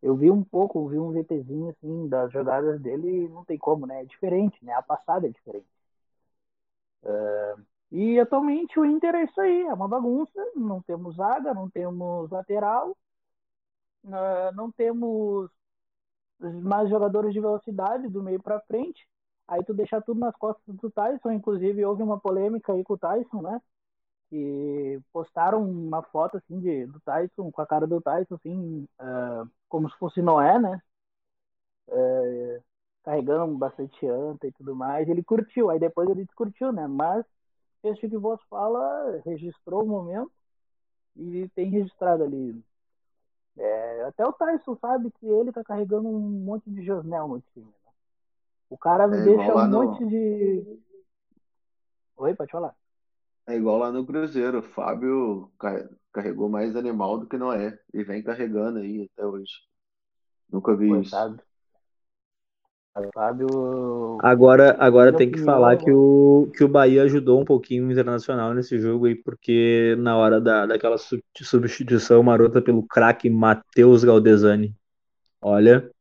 [0.01, 3.85] Eu vi um pouco, vi um VTzinho assim das jogadas dele e não tem como,
[3.87, 4.01] né?
[4.01, 4.73] É diferente, né?
[4.73, 5.67] A passada é diferente.
[7.03, 10.39] Uh, e atualmente o Inter é isso aí, é uma bagunça.
[10.55, 12.95] Não temos zaga, não temos lateral,
[14.05, 15.49] uh, não temos
[16.39, 19.07] mais jogadores de velocidade do meio para frente.
[19.47, 21.31] Aí tu deixa tudo nas costas do Tyson.
[21.31, 23.61] Inclusive houve uma polêmica aí com o Tyson, né?
[24.29, 29.49] que postaram uma foto assim de, do Tyson, com a cara do Tyson, assim, uh,
[29.67, 30.81] como se fosse Noé, né?
[31.87, 32.63] Uh,
[33.03, 35.07] carregando bastante anta e tudo mais.
[35.07, 36.87] Ele curtiu, aí depois ele descurtiu, né?
[36.87, 37.25] Mas
[37.83, 40.31] este que vos fala registrou o momento
[41.15, 42.61] e tem registrado ali.
[43.57, 47.65] É, até o Tyson sabe que ele tá carregando um monte de Josnel no time.
[47.65, 47.91] Né?
[48.69, 49.83] O cara é deixa um no...
[49.83, 50.79] monte de.
[52.17, 52.75] Oi, pode falar.
[53.47, 54.59] É igual lá no Cruzeiro.
[54.59, 55.49] O Fábio
[56.11, 57.77] carregou mais animal do que não é.
[57.93, 59.53] E vem carregando aí até hoje.
[60.51, 61.35] Nunca vi Coitado.
[61.35, 61.47] isso.
[63.13, 64.17] Fábio.
[64.21, 68.55] Agora, agora tem que falar que o, que o Bahia ajudou um pouquinho o Internacional
[68.55, 74.75] nesse jogo aí, porque na hora da, daquela substituição marota pelo craque Matheus Galdesani.
[75.39, 75.91] Olha,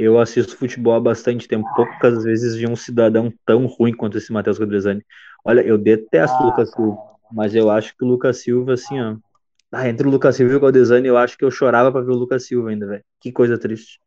[0.00, 4.32] eu assisto futebol há bastante tempo, poucas vezes vi um cidadão tão ruim quanto esse
[4.32, 5.04] Matheus Galdesani.
[5.44, 6.98] Olha, eu detesto ah, o Lucas Silva,
[7.30, 9.16] mas eu acho que o Lucas Silva, assim, ó.
[9.70, 12.12] Ah, entre o Lucas Silva e o Galdesani, eu acho que eu chorava pra ver
[12.12, 13.04] o Lucas Silva ainda, velho.
[13.20, 14.00] Que coisa triste.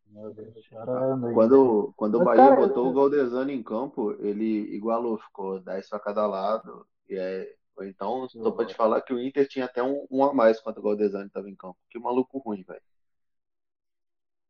[1.34, 2.92] Quando, quando o Bahia cara, botou eu...
[2.92, 6.86] o Galdesani em campo, ele igualou, ficou 10 pra cada lado.
[7.10, 10.34] E é, então, estou pra te falar que o Inter tinha até um, um a
[10.34, 11.78] mais quando o Galdesani tava em campo.
[11.90, 12.82] Que maluco ruim, velho.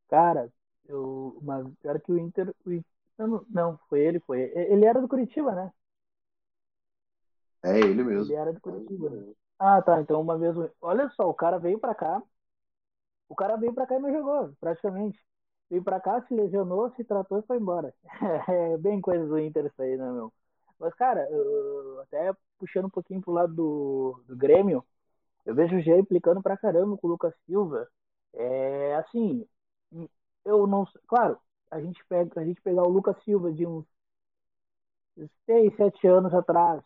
[0.10, 0.50] Cara,
[0.88, 2.54] eu, mas pior que o Inter.
[2.66, 2.84] O,
[3.18, 4.42] não, não, foi ele, foi.
[4.56, 5.72] Ele era do Curitiba, né?
[7.64, 8.26] É ele mesmo.
[8.26, 9.10] Ele era do Curitiba.
[9.60, 10.02] Ah, tá.
[10.02, 10.56] Então uma vez.
[10.82, 12.22] Olha só, o cara veio pra cá.
[13.30, 15.20] O cara veio pra cá e não jogou, praticamente.
[15.70, 17.94] Veio pra cá, se lesionou, se tratou e foi embora.
[18.50, 20.32] É bem coisa do Inter isso aí, né, meu?
[20.80, 24.86] Mas, cara, eu, até puxando um pouquinho pro lado do, do Grêmio,
[25.46, 27.88] eu vejo o Gê implicando pra caramba com o Lucas Silva.
[28.34, 29.48] É assim,
[30.46, 30.86] eu não.
[31.08, 31.38] Claro,
[31.72, 33.86] a gente pega, a gente pegar o Lucas Silva de uns
[35.46, 36.82] 6, 7 anos atrás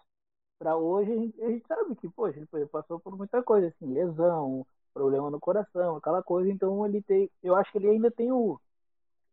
[0.60, 3.94] para hoje, a gente, a gente, sabe que, poxa, ele passou por muita coisa, assim,
[3.94, 8.32] lesão, problema no coração, aquela coisa, então ele tem, eu acho que ele ainda tem
[8.32, 8.60] o,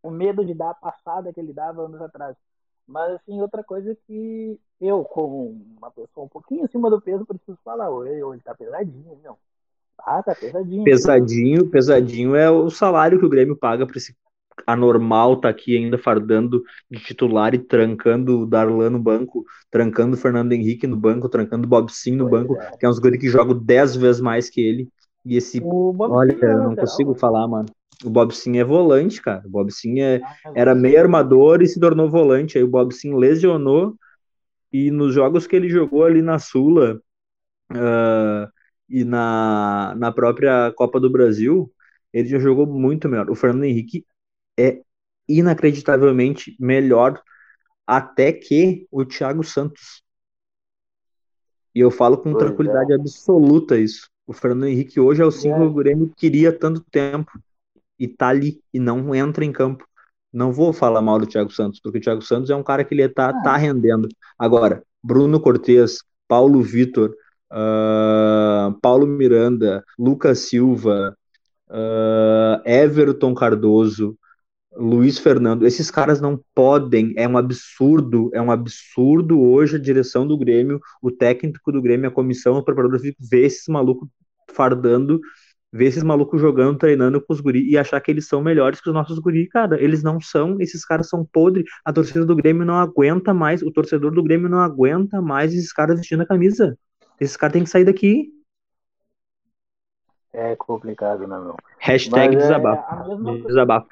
[0.02, 2.36] o medo de dar a passada que ele dava anos atrás.
[2.86, 7.58] Mas, assim, outra coisa que eu, como uma pessoa um pouquinho acima do peso, preciso
[7.64, 9.38] falar, ele, ele tá pesadinho, não.
[9.98, 10.84] Ah, tá pesadinho.
[10.84, 14.14] Pesadinho, pesadinho é o salário que o Grêmio paga para esse
[14.66, 20.18] anormal tá aqui ainda fardando de titular e trancando o Darlan no banco, trancando o
[20.18, 22.76] Fernando Henrique no banco, trancando o Bob Sim no pois banco, é.
[22.78, 24.88] que é uns guri que jogam 10 vezes mais que ele.
[25.24, 25.60] E esse.
[25.62, 27.66] Olha, é eu não consigo falar, mano.
[28.04, 29.42] O Bob Sim é volante, cara.
[29.46, 32.58] O Bob Sim é, ah, era meio armador e se tornou volante.
[32.58, 33.94] Aí o Bob Sim lesionou
[34.72, 37.00] e nos jogos que ele jogou ali na Sula
[37.70, 38.53] uh,
[38.88, 41.72] e na, na própria Copa do Brasil,
[42.12, 43.30] ele já jogou muito melhor.
[43.30, 44.06] O Fernando Henrique
[44.58, 44.80] é
[45.28, 47.20] inacreditavelmente melhor
[47.86, 50.02] até que o Thiago Santos.
[51.74, 52.94] E eu falo com pois tranquilidade é.
[52.94, 54.08] absoluta isso.
[54.26, 55.66] O Fernando Henrique hoje é o símbolo é.
[55.66, 57.30] que o Grêmio queria tanto tempo.
[57.98, 59.86] E tá ali, e não entra em campo.
[60.32, 62.94] Não vou falar mal do Thiago Santos, porque o Thiago Santos é um cara que
[62.94, 63.42] ele tá, ah.
[63.42, 64.08] tá rendendo.
[64.38, 67.14] Agora, Bruno Cortes, Paulo Vitor,
[67.54, 71.16] uh, Paulo Miranda, Lucas Silva,
[71.70, 74.18] uh, Everton Cardoso,
[74.76, 80.26] Luiz Fernando, esses caras não podem, é um absurdo, é um absurdo hoje a direção
[80.26, 84.08] do Grêmio, o técnico do Grêmio, a comissão, o preparador físico, ver esses malucos
[84.50, 85.20] fardando,
[85.72, 88.88] ver esses malucos jogando, treinando com os guri e achar que eles são melhores que
[88.88, 92.64] os nossos guri, cara, eles não são, esses caras são podres, a torcida do Grêmio
[92.64, 96.76] não aguenta mais, o torcedor do Grêmio não aguenta mais esses caras vestindo a camisa,
[97.20, 98.32] esses caras têm que sair daqui.
[100.32, 101.56] É complicado, né, meu?
[101.78, 102.84] Hashtag Mas desabafo.
[103.04, 103.46] É mesma...
[103.46, 103.88] Desabafo.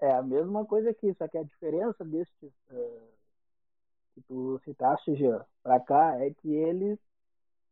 [0.00, 3.08] é a mesma coisa aqui, só que a diferença destes uh,
[4.14, 6.98] que tu citaste, Jean, pra cá, é que eles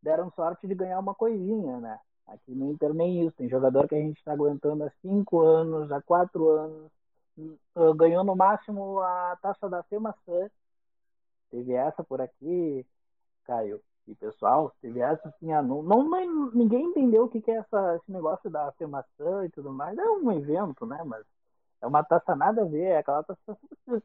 [0.03, 1.99] deram sorte de ganhar uma coisinha, né?
[2.27, 3.37] Aqui no Inter nem isso.
[3.37, 6.91] Tem jogador que a gente está aguentando há cinco anos, há quatro anos.
[7.39, 10.51] Uh, ganhou no máximo a taça da FEMAçã.
[11.51, 12.85] Teve essa por aqui,
[13.47, 13.81] Caio.
[14.07, 16.09] e pessoal, se tivesse assim, ah, não, não,
[16.53, 19.97] ninguém entendeu o que, que é essa, esse negócio da afirmação e tudo mais.
[19.99, 21.03] É um evento, né?
[21.05, 21.25] Mas
[21.81, 23.57] é uma taça nada a ver, é aquela taça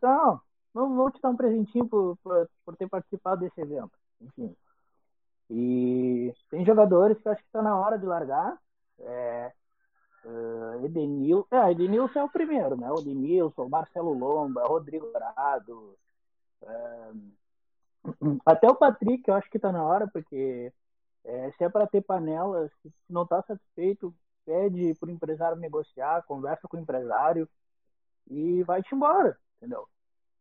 [0.01, 0.41] não,
[0.73, 3.91] não vou te dar um presentinho por, por, por ter participado desse evento.
[4.21, 4.55] Enfim.
[5.49, 8.57] E tem jogadores que acho que está na hora de largar.
[8.99, 9.51] É,
[10.23, 10.85] uh,
[11.51, 12.89] é, Edenilson é o primeiro, né?
[12.91, 15.97] O Edenilson, Marcelo Lomba, Rodrigo Dourado.
[16.63, 17.11] É,
[18.45, 20.71] até o Patrick, eu acho que está na hora, porque
[21.23, 24.13] é, se é para ter panelas, se não está satisfeito,
[24.45, 27.47] pede para o empresário negociar, conversa com o empresário
[28.29, 29.87] e vai-te embora, entendeu?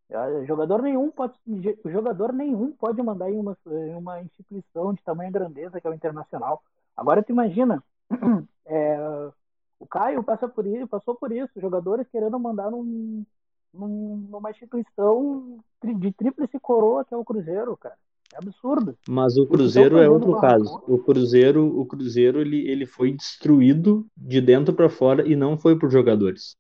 [0.08, 1.38] É, jogador nenhum pode,
[1.84, 5.94] jogador nenhum pode mandar em uma, em uma instituição de tamanha grandeza que é o
[5.94, 6.62] internacional.
[6.96, 7.82] Agora tu imagina,
[8.66, 8.98] é,
[9.78, 13.24] o Caio passa por isso, passou por isso, jogadores querendo mandar num,
[13.72, 17.96] numa instituição de tríplice coroa que é o Cruzeiro, cara.
[18.32, 18.96] É absurdo.
[19.08, 20.80] Mas o Cruzeiro é outro caso.
[20.86, 25.76] O Cruzeiro, o Cruzeiro ele, ele foi destruído de dentro para fora e não foi
[25.76, 26.54] por jogadores.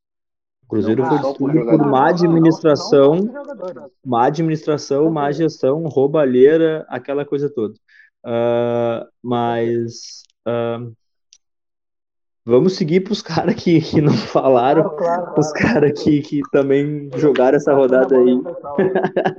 [0.64, 5.84] O Cruzeiro não, foi destruído por, por má administração, não, não, má administração, má gestão,
[5.84, 7.74] roubalheira, aquela coisa toda.
[8.24, 10.92] Uh, mas uh,
[12.44, 16.40] Vamos seguir para os caras que, que não falaram, claro, claro, os caras que, que
[16.50, 18.40] também jogaram essa rodada aí.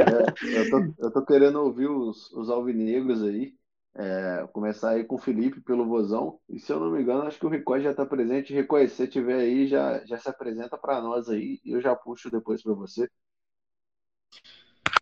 [0.02, 3.54] É, eu, tô, eu tô querendo ouvir os, os alvinegros aí.
[3.94, 6.40] É, começar aí com o Felipe pelo Vozão.
[6.50, 8.54] E se eu não me engano, acho que o Ricó já está presente.
[8.54, 11.60] Ricó, se você estiver aí, já, já se apresenta para nós aí.
[11.66, 13.10] E eu já puxo depois para você.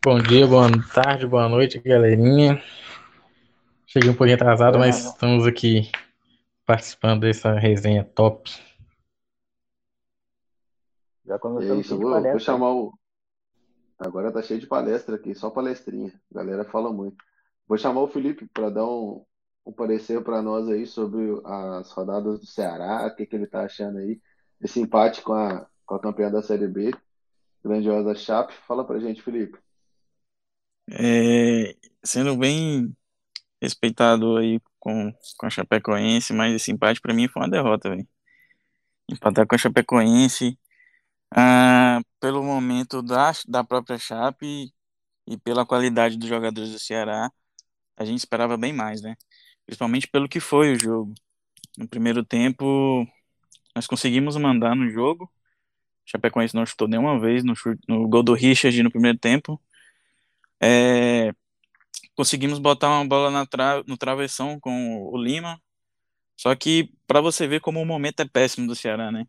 [0.03, 2.61] Bom dia, boa tarde, boa noite, galerinha.
[3.85, 4.79] Cheguei um pouquinho atrasado, é.
[4.79, 5.91] mas estamos aqui
[6.69, 8.47] participando dessa resenha top.
[11.25, 12.93] Já começamos é isso, vou, vou, chamar o.
[13.97, 16.13] Agora tá cheio de palestra aqui, só palestrinha.
[16.31, 17.17] A galera fala muito.
[17.67, 19.25] Vou chamar o Felipe para dar um,
[19.65, 23.63] um parecer para nós aí sobre as rodadas do Ceará, o que, que ele tá
[23.63, 24.21] achando aí,
[24.61, 26.93] esse empate com a, com a campeã da Série B,
[27.63, 28.53] grandiosa Chape.
[28.67, 29.57] Fala pra gente, Felipe.
[30.91, 32.95] É, sendo bem
[33.61, 38.07] respeitado aí com, com a Chapecoense, mas esse empate para mim foi uma derrota, velho.
[39.09, 40.57] Empatar com a Chapecoense,
[41.35, 44.73] ah, pelo momento da, da própria Chape
[45.27, 47.31] e, pela qualidade dos jogadores do Ceará,
[47.97, 49.15] a gente esperava bem mais, né?
[49.65, 51.13] Principalmente pelo que foi o jogo.
[51.77, 53.07] No primeiro tempo,
[53.75, 55.31] nós conseguimos mandar no jogo.
[56.05, 57.53] Chapecoense não chutou nenhuma vez no,
[57.87, 59.61] no gol do Richard no primeiro tempo.
[60.61, 61.33] É,
[62.19, 65.57] conseguimos botar uma bola na tra no travessão com o Lima.
[66.37, 69.25] Só que para você ver como o momento é péssimo do Ceará, né?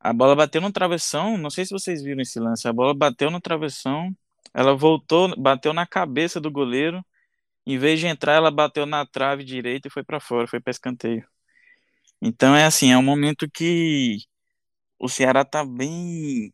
[0.00, 2.66] A bola bateu no travessão, não sei se vocês viram esse lance.
[2.66, 4.16] A bola bateu no travessão,
[4.54, 7.04] ela voltou, bateu na cabeça do goleiro.
[7.66, 10.70] Em vez de entrar, ela bateu na trave direita e foi para fora, foi para
[10.70, 11.26] escanteio.
[12.22, 14.18] Então é assim, é um momento que
[14.98, 16.52] o Ceará tá bem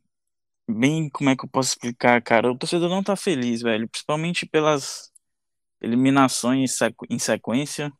[0.68, 2.50] bem, como é que eu posso explicar, cara?
[2.52, 5.12] O torcedor não tá feliz, velho, principalmente pelas
[5.80, 6.78] eliminações
[7.10, 7.92] em sequência,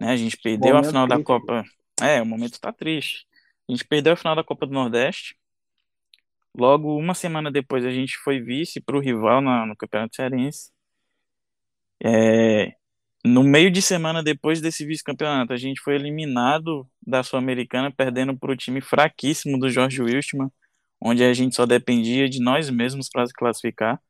[0.00, 0.12] né?
[0.12, 1.18] A gente perdeu momento a final triste.
[1.18, 1.64] da Copa.
[2.00, 3.26] É, o momento tá triste.
[3.68, 5.36] A gente perdeu a final da Copa do Nordeste.
[6.54, 10.70] Logo, uma semana depois, a gente foi vice para o rival na, no Campeonato Cearense.
[12.02, 12.74] É,
[13.24, 18.52] no meio de semana depois desse vice-campeonato, a gente foi eliminado da Sul-Americana, perdendo para
[18.52, 20.50] o time fraquíssimo do Jorge Wilstmann,
[21.00, 24.00] onde a gente só dependia de nós mesmos para se classificar.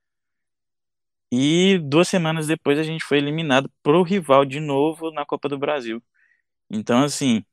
[1.30, 5.58] E duas semanas depois a gente foi eliminado pro rival de novo na Copa do
[5.58, 6.02] Brasil.
[6.70, 7.44] Então, assim,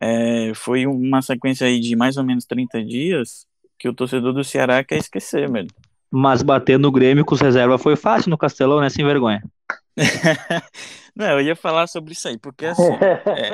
[0.00, 3.46] é, foi uma sequência aí de mais ou menos 30 dias
[3.78, 5.68] que o torcedor do Ceará quer esquecer, velho.
[6.10, 8.88] Mas bater no Grêmio com os reservas foi fácil no Castelão, né?
[8.88, 9.42] Sem vergonha.
[11.14, 12.92] Não, eu ia falar sobre isso aí, porque assim.
[13.26, 13.50] É...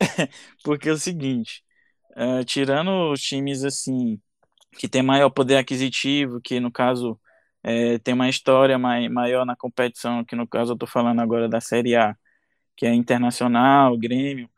[0.62, 1.62] porque é o seguinte:
[2.16, 4.20] uh, tirando os times assim,
[4.78, 7.18] que tem maior poder aquisitivo, que no caso
[7.62, 11.48] é, tem uma história mai, maior na competição, que no caso eu estou falando agora
[11.48, 12.16] da Série A,
[12.76, 14.48] que é internacional, Grêmio.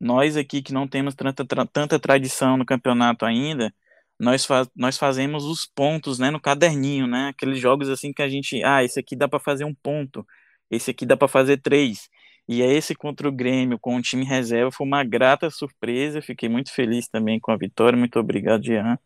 [0.00, 3.74] Nós aqui que não temos tanta, tanta tradição no campeonato ainda,
[4.18, 4.46] nós,
[4.76, 7.28] nós fazemos os pontos né, no caderninho, né?
[7.28, 10.26] Aqueles jogos assim que a gente, ah, esse aqui dá para fazer um ponto,
[10.70, 12.08] esse aqui dá para fazer três.
[12.48, 16.20] E é esse contra o Grêmio, com o time reserva, foi uma grata surpresa.
[16.22, 17.98] Fiquei muito feliz também com a vitória.
[17.98, 18.98] Muito obrigado, Jean.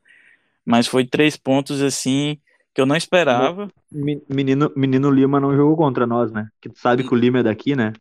[0.65, 2.41] Mas foi três pontos assim
[2.75, 3.71] que eu não esperava.
[4.29, 6.49] Menino, menino Lima não jogou contra nós, né?
[6.61, 7.93] Que tu sabe que o Lima é daqui, né?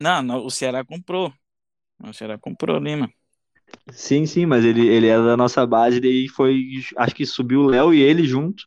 [0.00, 1.32] Não, não o Ceará comprou.
[2.00, 3.12] O Ceará comprou o Lima.
[3.90, 6.64] Sim, sim, mas ele, ele era da nossa base, daí foi.
[6.96, 8.64] Acho que subiu o Léo e ele junto.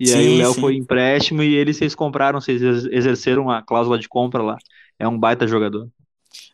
[0.00, 0.54] E aí o Sim, Léo sim.
[0.54, 4.58] foi empréstimo e eles vocês compraram, vocês ex- exerceram a cláusula de compra lá.
[4.98, 5.90] É um baita jogador.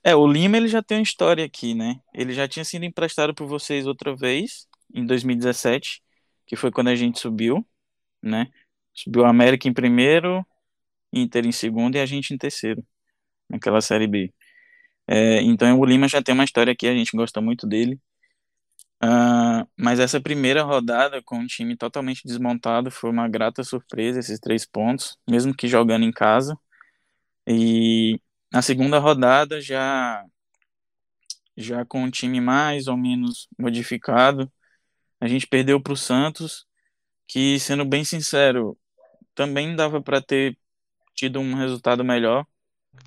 [0.04, 1.96] É, o Lima ele já tem uma história aqui, né?
[2.14, 6.02] Ele já tinha sido emprestado por vocês outra vez, em 2017,
[6.46, 7.66] que foi quando a gente subiu,
[8.22, 8.48] né?
[8.94, 10.46] Subiu o América em primeiro,
[11.12, 12.84] Inter em segundo e a gente em terceiro,
[13.48, 14.32] naquela Série B.
[15.06, 18.00] É, então o Lima já tem uma história aqui, a gente gosta muito dele.
[19.00, 24.38] Ah, mas essa primeira rodada com o time totalmente desmontado foi uma grata surpresa, esses
[24.38, 26.56] três pontos, mesmo que jogando em casa.
[27.46, 28.20] E
[28.52, 30.24] na segunda rodada já
[31.56, 34.50] já com o time mais ou menos modificado,
[35.20, 36.66] a gente perdeu para o Santos,
[37.32, 38.78] que sendo bem sincero,
[39.34, 40.58] também dava para ter
[41.14, 42.46] tido um resultado melhor.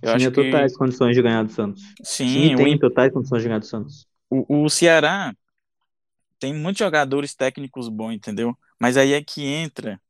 [0.02, 1.84] Eu Tinha acho que totais condições de ganhar do Santos.
[2.04, 4.08] Sim, o, tem totais condições de ganhar do Santos.
[4.30, 5.34] o, o Ceará
[6.40, 8.58] tem muitos jogadores técnicos bons, entendeu?
[8.80, 10.02] Mas aí é que entra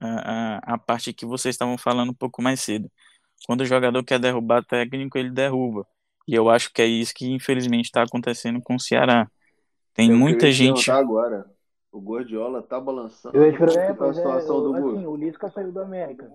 [0.00, 2.90] a, a, a parte que vocês estavam falando um pouco mais cedo.
[3.46, 5.86] Quando o jogador quer derrubar técnico, ele derruba.
[6.28, 9.30] E eu acho que é isso que infelizmente está acontecendo com o Ceará.
[9.94, 10.94] Tem É que eu muita gente.
[10.98, 11.53] agora.
[11.94, 13.36] O Gordiola tá balançando.
[13.36, 16.28] Eu perguntar, que tá a pois é, situação do assim, o Lisca saiu do América.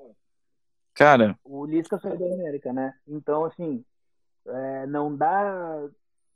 [0.93, 2.93] Cara, O Lisca saiu do América, né?
[3.05, 3.83] Então, assim,
[4.47, 5.85] é, não dá.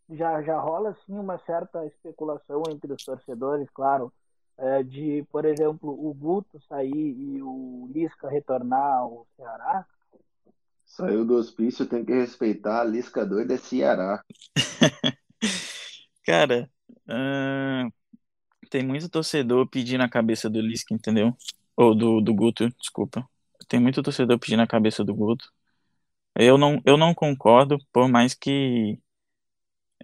[0.09, 4.11] Já, já rola, assim, uma certa especulação entre os torcedores, claro,
[4.57, 9.85] é, de, por exemplo, o Guto sair e o Lisca retornar ao Ceará.
[10.83, 12.81] Saiu do hospício, tem que respeitar.
[12.81, 14.21] A Lisca doida é Ceará.
[16.25, 16.69] cara,
[17.07, 17.89] ahn,
[18.73, 21.35] tem muito torcedor pedindo a cabeça do Lisca, entendeu?
[21.77, 23.27] Ou do, do Guto, desculpa.
[23.67, 25.45] Tem muito torcedor pedindo a cabeça do Guto.
[26.35, 28.99] Eu não, eu não concordo, por mais que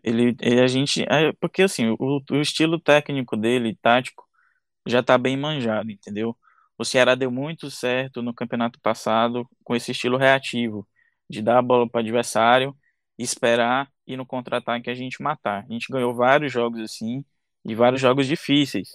[0.03, 4.27] ele, ele- a gente, é, porque assim, o, o estilo técnico dele, tático,
[4.87, 6.37] já tá bem manjado, entendeu?
[6.77, 10.87] O Ceará deu muito certo no campeonato passado com esse estilo reativo,
[11.29, 12.75] de dar a bola para o adversário,
[13.17, 15.65] esperar e no contra-ataque a gente matar.
[15.69, 17.25] A gente ganhou vários jogos assim
[17.65, 18.89] e vários jogos difíceis.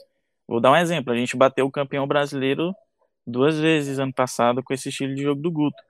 [0.46, 2.74] Vou dar um exemplo, a gente bateu o campeão brasileiro
[3.26, 5.82] duas vezes ano passado com esse estilo de jogo do Guto.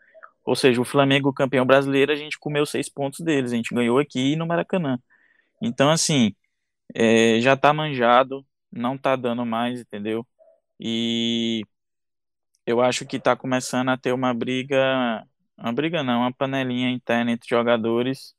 [0.44, 3.98] Ou seja, o Flamengo campeão brasileiro, a gente comeu seis pontos deles, a gente ganhou
[3.98, 4.98] aqui no Maracanã.
[5.62, 6.34] Então, assim,
[6.94, 10.26] é, já tá manjado, não tá dando mais, entendeu?
[10.78, 11.62] E
[12.66, 15.26] eu acho que tá começando a ter uma briga,
[15.58, 18.34] uma briga não, uma panelinha interna entre jogadores,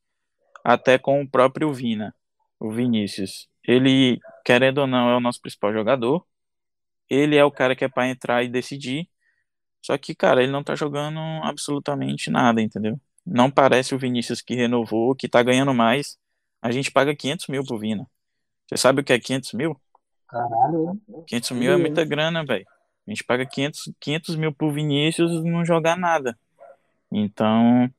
[0.63, 2.15] até com o próprio Vina,
[2.59, 3.49] o Vinícius.
[3.67, 6.25] Ele, querendo ou não, é o nosso principal jogador.
[7.09, 9.09] Ele é o cara que é para entrar e decidir.
[9.81, 12.99] Só que, cara, ele não tá jogando absolutamente nada, entendeu?
[13.25, 16.17] Não parece o Vinícius que renovou, que tá ganhando mais.
[16.61, 18.07] A gente paga 500 mil pro Vina.
[18.67, 19.79] Você sabe o que é 500 mil?
[20.27, 22.65] Caralho, 500 mil é muita grana, velho.
[23.07, 26.37] A gente paga 500, 500 mil pro Vinícius não jogar nada.
[27.11, 27.89] Então,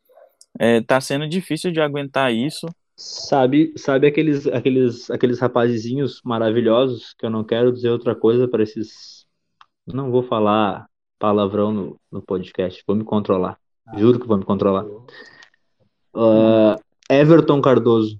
[0.58, 2.66] é, tá sendo difícil de aguentar isso.
[2.96, 8.62] Sabe, sabe aqueles, aqueles, aqueles rapazizinhos maravilhosos que eu não quero dizer outra coisa para
[8.62, 9.26] esses.
[9.86, 10.88] Não vou falar
[11.18, 13.58] palavrão no, no podcast, vou me controlar.
[13.96, 14.86] Juro que vou me controlar.
[16.14, 16.76] Ah,
[17.10, 18.18] Everton Cardoso.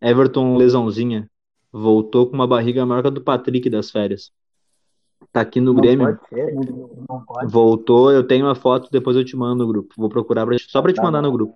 [0.00, 1.30] Everton Lesãozinha.
[1.70, 4.32] Voltou com uma barriga maior que a do Patrick das férias.
[5.30, 6.06] Tá aqui no não Grêmio.
[6.06, 6.54] pode ser.
[7.46, 9.94] Voltou, eu tenho uma foto, depois eu te mando no grupo.
[9.98, 11.54] Vou procurar pra, só pra te Tá mandar no grupo.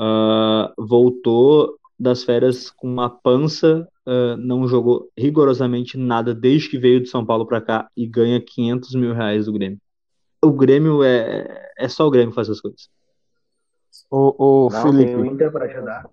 [0.00, 7.00] Ah, voltou das férias com uma pança, ah, não jogou rigorosamente nada desde que veio
[7.00, 9.80] de São Paulo pra cá e ganha 500 mil reais do Grêmio.
[10.40, 12.88] O Grêmio é, é só o Grêmio que faz essas coisas.
[14.08, 16.08] Ô, ô Não, tem o Felipe, Inter para ajudar.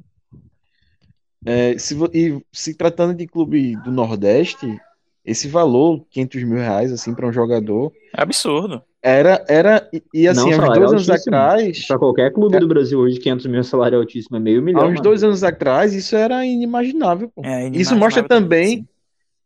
[1.45, 4.81] é, se, e se tratando de clube do Nordeste,
[5.23, 8.81] esse valor, 500 mil reais, assim, para um jogador, É absurdo.
[9.05, 11.35] Era, era e, e, assim, há uns dois anos altíssimo.
[11.35, 14.81] atrás, Pra qualquer clube do Brasil hoje, 500 mil é salário altíssimo, é meio milhão.
[14.81, 15.03] há uns mano.
[15.03, 17.43] dois anos atrás, isso era inimaginável, pô.
[17.43, 18.87] É Isso mostra inimaginável também, sim.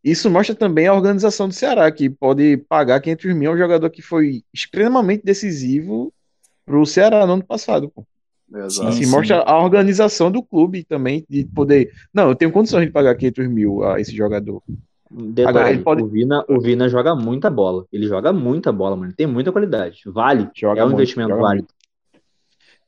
[0.04, 3.90] isso mostra também a organização do Ceará, que pode pagar 500 mil a um jogador
[3.90, 6.14] que foi extremamente decisivo
[6.66, 8.06] pro Ceará no ano passado, pô.
[8.54, 8.88] Exato.
[8.90, 9.12] Assim, sim.
[9.12, 11.92] mostra a organização do clube também, de poder.
[12.14, 14.64] Não, eu tenho condições de pagar 500 mil a esse jogador.
[15.12, 17.86] Detalhe, Agora, ele pode- o Vina, o Vina joga muita bola.
[17.92, 19.12] Ele joga muita bola, mano.
[19.14, 20.04] Tem muita qualidade.
[20.06, 20.50] Vale.
[20.56, 21.68] Joga é um muito, investimento válido.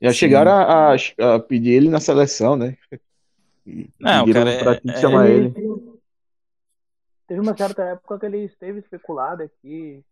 [0.00, 0.16] Já Sim.
[0.16, 2.76] chegaram a, a- pedir ele na seleção, né?
[4.00, 6.00] Não, pediram cara, pra é- é- chamar Teve, ele.
[7.26, 10.04] teve uma certa época que ele esteve especulado aqui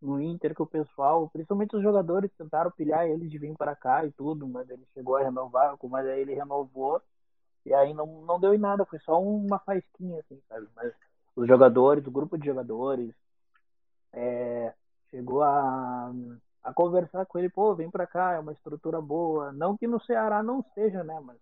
[0.00, 4.04] no Inter, que o pessoal, principalmente os jogadores, tentaram pilhar ele de vir para cá
[4.04, 7.02] e tudo, mas ele chegou a renovar, mas aí ele renovou
[7.66, 10.66] e aí não, não deu em nada, foi só uma faísquinha, assim, sabe?
[10.76, 10.92] Mas
[11.38, 13.14] os jogadores, o grupo de jogadores,
[14.12, 14.74] é,
[15.08, 16.12] chegou a,
[16.64, 19.52] a conversar com ele, pô, vem pra cá, é uma estrutura boa.
[19.52, 21.20] Não que no Ceará não seja, né?
[21.20, 21.38] Mas,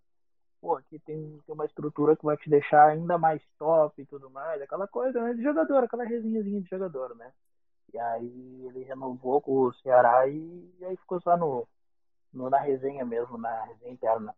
[0.61, 4.29] pô, aqui tem, tem uma estrutura que vai te deixar ainda mais top e tudo
[4.29, 4.61] mais.
[4.61, 5.33] Aquela coisa, né?
[5.33, 7.33] De jogador, aquela resenhazinha de jogador, né?
[7.95, 11.67] E aí ele renovou com o Ceará e, e aí ficou só no,
[12.35, 14.35] no, na resenha mesmo, na resenha interna.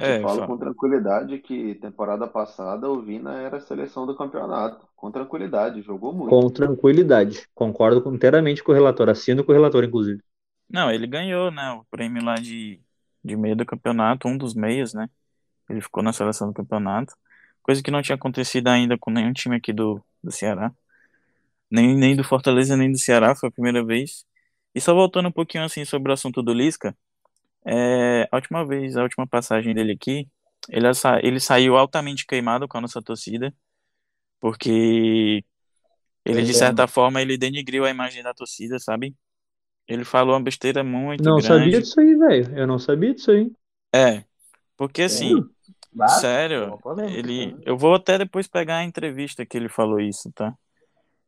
[0.00, 4.86] É, eu falo com tranquilidade que temporada passada o Vina era a seleção do campeonato.
[4.94, 6.30] Com tranquilidade, jogou muito.
[6.30, 7.48] Com tranquilidade.
[7.54, 9.08] Concordo inteiramente com o relator.
[9.08, 10.22] Assino com o relator, inclusive.
[10.70, 11.72] Não, ele ganhou, né?
[11.72, 12.80] O prêmio lá de,
[13.24, 15.08] de meio do campeonato, um dos meios, né?
[15.68, 17.14] Ele ficou na seleção do campeonato.
[17.62, 20.72] Coisa que não tinha acontecido ainda com nenhum time aqui do, do Ceará.
[21.70, 24.24] Nem, nem do Fortaleza, nem do Ceará, foi a primeira vez.
[24.74, 26.96] E só voltando um pouquinho assim sobre o assunto do Lisca,
[27.64, 30.28] é, a última vez, a última passagem dele aqui,
[30.68, 30.86] ele,
[31.22, 33.54] ele saiu altamente queimado com a nossa torcida,
[34.40, 35.44] porque
[36.24, 39.14] ele, de certa forma, ele denigriu a imagem da torcida, sabe?
[39.86, 41.48] Ele falou uma besteira muito não grande.
[41.48, 42.58] Não sabia disso aí, velho.
[42.58, 43.50] Eu não sabia disso aí.
[43.94, 44.22] É,
[44.76, 45.42] porque assim,
[46.00, 46.08] é.
[46.08, 46.78] sério,
[47.08, 50.54] ele, eu vou até depois pegar a entrevista que ele falou isso, tá?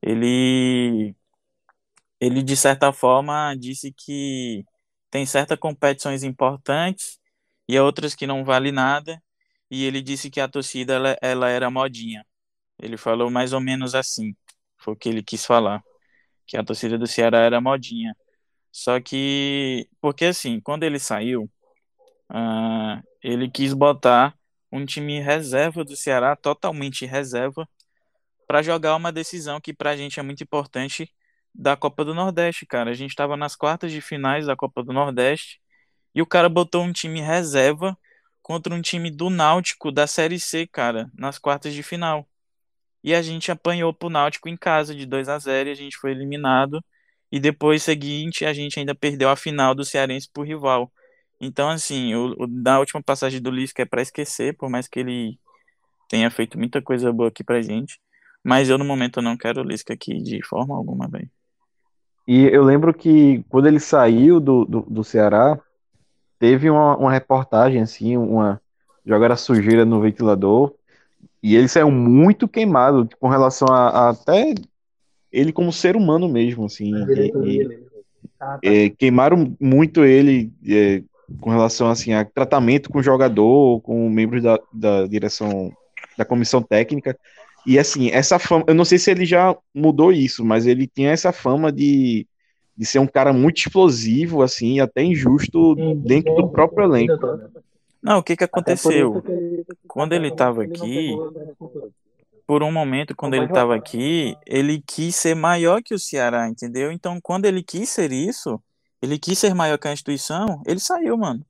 [0.03, 1.15] Ele,
[2.21, 4.65] ele de certa forma disse que
[5.11, 7.19] tem certas competições importantes
[7.69, 9.23] e outras que não vale nada.
[9.71, 12.27] E ele disse que a torcida ela, ela era modinha.
[12.79, 14.35] Ele falou mais ou menos assim.
[14.79, 15.83] Foi o que ele quis falar.
[16.47, 18.17] Que a torcida do Ceará era modinha.
[18.73, 21.51] Só que, porque assim, quando ele saiu,
[22.31, 24.35] uh, ele quis botar
[24.73, 27.69] um time reserva do Ceará, totalmente reserva,
[28.47, 31.13] para jogar uma decisão que para a gente é muito importante,
[31.55, 32.91] da Copa do Nordeste, cara.
[32.91, 35.61] A gente estava nas quartas de finais da Copa do Nordeste
[36.15, 37.97] e o cara botou um time reserva
[38.43, 42.29] contra um time do Náutico da Série C, cara, nas quartas de final.
[43.03, 45.97] E a gente apanhou pro Náutico em casa de 2 a 0 e a gente
[45.97, 46.85] foi eliminado.
[47.33, 50.93] E depois seguinte, a gente ainda perdeu a final do Cearense pro rival.
[51.41, 55.01] Então, assim, o, o da última passagem do Lisca é para esquecer, por mais que
[55.01, 55.39] ele
[56.09, 58.01] tenha feito muita coisa boa aqui pra gente.
[58.45, 61.31] Mas eu, no momento, não quero o Lisca aqui de forma alguma, velho.
[62.31, 65.59] E eu lembro que quando ele saiu do, do, do Ceará,
[66.39, 68.61] teve uma, uma, reportagem, assim, uma
[69.05, 70.73] jogar a sujeira no ventilador,
[71.43, 74.55] e ele saiu muito queimado com relação a, a até
[75.33, 76.93] ele como ser humano mesmo, assim.
[76.95, 77.79] E, e,
[78.39, 78.61] ah, tá.
[78.63, 81.03] é, queimaram muito ele é,
[81.41, 85.73] com relação assim, a tratamento com o jogador, com membros da, da direção
[86.17, 87.19] da comissão técnica.
[87.67, 91.11] E assim, essa fama, eu não sei se ele já mudou isso, mas ele tinha
[91.11, 92.27] essa fama de,
[92.77, 97.19] de ser um cara muito explosivo, assim, até injusto dentro do próprio elenco.
[98.03, 99.23] Não, o que que aconteceu?
[99.87, 101.15] Quando ele estava aqui,
[102.47, 106.91] por um momento, quando ele estava aqui, ele quis ser maior que o Ceará, entendeu?
[106.91, 108.61] Então, quando ele quis ser isso,
[109.03, 111.45] ele quis ser maior que a instituição, ele saiu, mano.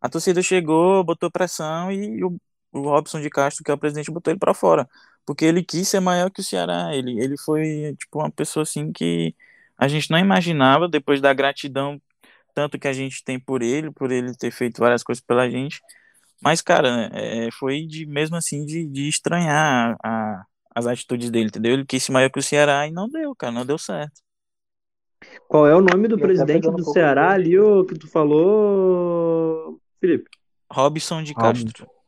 [0.00, 2.36] A torcida chegou, botou pressão e o,
[2.72, 4.88] o Robson de Castro, que é o presidente, botou ele para fora
[5.26, 6.94] porque ele quis ser maior que o Ceará.
[6.94, 9.34] Ele, ele foi, tipo, uma pessoa assim que
[9.78, 12.00] a gente não imaginava, depois da gratidão
[12.54, 15.80] tanto que a gente tem por ele, por ele ter feito várias coisas pela gente.
[16.40, 20.44] Mas, cara, é, foi de mesmo assim de, de estranhar a,
[20.74, 21.72] as atitudes dele, entendeu?
[21.72, 24.20] Ele quis ser maior que o Ceará e não deu, cara, não deu certo.
[25.46, 30.28] Qual é o nome do presidente do Ceará ali, o que tu falou, Felipe?
[30.70, 31.84] Robson de Castro.
[31.84, 32.01] Robson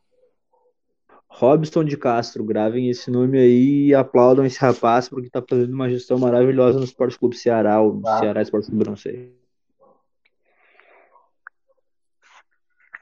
[1.85, 6.17] de Castro, gravem esse nome aí e aplaudam esse rapaz porque está fazendo uma gestão
[6.17, 8.19] maravilhosa no Esporte Clube Ceará, ou no ah.
[8.19, 9.35] Ceará Esporte Clube, não sei.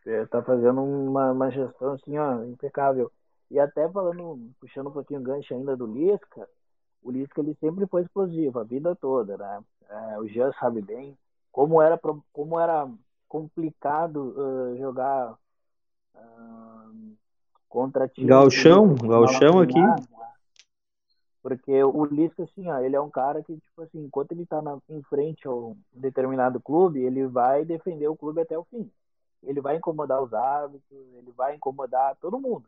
[0.06, 3.12] Está fazendo uma, uma gestão assim, ó, impecável.
[3.50, 6.48] E até falando, puxando um pouquinho o gancho ainda do Lisca,
[7.02, 9.64] o Lisca ele sempre foi explosivo a vida toda, né?
[9.90, 11.18] É, o Jean sabe bem
[11.52, 12.00] como era,
[12.32, 12.90] como era
[13.28, 15.38] complicado uh, jogar
[16.16, 17.16] uh,
[17.74, 18.28] contra time.
[18.28, 19.80] Galchão, Galchão aqui.
[21.42, 24.62] Porque o Lisca, assim, ó, ele é um cara que, tipo assim, enquanto ele tá
[24.62, 28.90] na, em frente a um determinado clube, ele vai defender o clube até o fim.
[29.42, 30.84] Ele vai incomodar os árbitros,
[31.18, 32.66] ele vai incomodar todo mundo.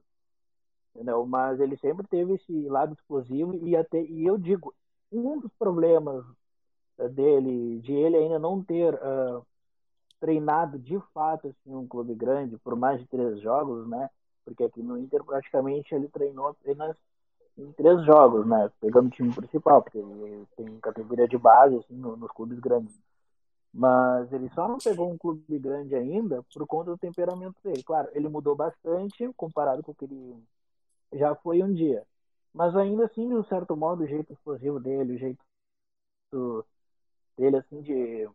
[0.93, 1.25] Entendeu?
[1.25, 4.73] Mas ele sempre teve esse lado explosivo e até e eu digo,
[5.11, 6.25] um dos problemas
[7.11, 9.45] dele, de ele ainda não ter uh,
[10.19, 14.09] treinado de fato assim, um clube grande por mais de três jogos, né?
[14.45, 16.95] Porque aqui no Inter praticamente ele treinou apenas
[17.57, 18.71] em três jogos, né?
[18.79, 19.99] Pegando o time principal, porque
[20.55, 22.93] tem categoria de base assim, nos clubes grandes.
[23.73, 27.83] Mas ele só não pegou um clube grande ainda por conta do temperamento dele.
[27.83, 30.35] Claro, ele mudou bastante comparado com o que ele
[31.13, 32.05] já foi um dia.
[32.53, 35.39] Mas ainda assim, de um certo modo, o jeito explosivo dele, o jeito
[37.37, 38.29] dele assim de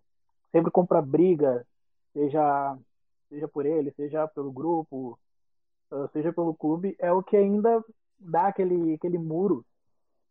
[0.52, 1.66] sempre comprar briga,
[2.12, 2.76] seja
[3.30, 5.18] seja por ele, seja pelo grupo,
[6.12, 7.84] seja pelo clube, é o que ainda
[8.18, 9.64] dá aquele aquele muro,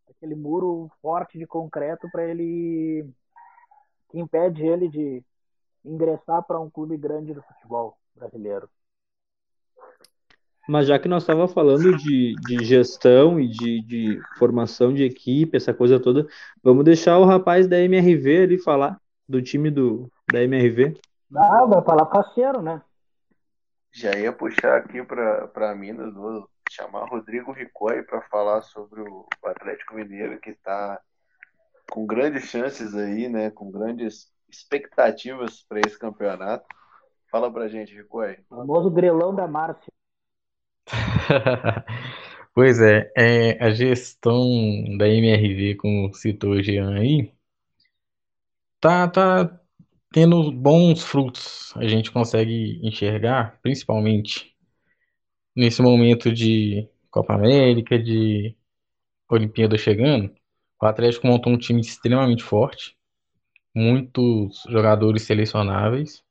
[0.10, 3.10] aquele muro forte de concreto para ele
[4.10, 5.24] que impede ele de
[5.84, 8.70] ingressar para um clube grande do futebol brasileiro.
[10.68, 15.57] Mas já que nós estávamos falando de, de gestão e de, de formação de equipe,
[15.57, 16.28] essa coisa toda,
[16.64, 20.95] vamos deixar o rapaz da MRV ali falar, do time do, da MRV.
[21.36, 22.84] Ah, vai falar parceiro, né?
[24.00, 29.95] Já ia puxar aqui para Minas, vou chamar Rodrigo Ricoi para falar sobre o Atlético
[29.95, 31.02] Mineiro, que está
[31.91, 33.52] com grandes chances aí, né?
[33.52, 36.66] Com grandes expectativas para esse campeonato.
[37.30, 38.38] Fala pra gente, Ricoi.
[38.50, 39.91] O famoso grelão da Márcia.
[42.56, 44.47] pois é, é, a gestão
[44.97, 47.34] da MRV, como citou o Jean aí,
[48.80, 49.59] tá, tá
[50.12, 51.74] tendo bons frutos.
[51.78, 54.55] A gente consegue enxergar, principalmente
[55.55, 58.55] nesse momento de Copa América, de
[59.30, 60.34] Olimpíada chegando,
[60.82, 62.95] o Atlético montou um time extremamente forte,
[63.76, 66.24] muitos jogadores selecionáveis,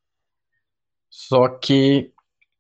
[1.11, 2.13] só que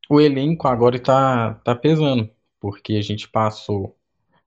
[0.08, 3.96] o elenco agora está tá pesando, porque a gente passou.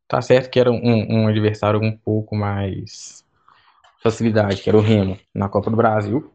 [0.07, 0.77] Tá certo que era um,
[1.23, 3.25] um adversário um pouco mais
[4.01, 6.33] facilidade, que era o Remo, na Copa do Brasil,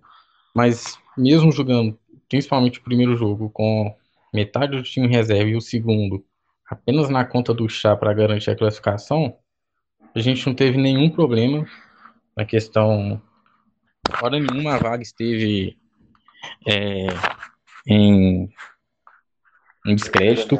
[0.56, 1.98] mas mesmo jogando,
[2.28, 3.94] principalmente o primeiro jogo, com
[4.32, 6.24] metade do time reserva e o segundo
[6.68, 9.36] apenas na conta do chá para garantir a classificação,
[10.14, 11.66] a gente não teve nenhum problema
[12.36, 13.20] na questão.
[14.22, 15.76] Hora nenhuma a vaga esteve
[16.66, 17.06] é,
[17.86, 18.48] em
[19.86, 20.58] um descrédito.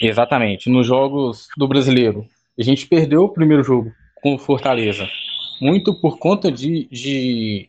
[0.00, 0.70] Exatamente.
[0.70, 2.26] Nos jogos do brasileiro,
[2.58, 3.92] a gente perdeu o primeiro jogo
[4.22, 5.08] com o Fortaleza.
[5.60, 7.68] Muito por conta de, de.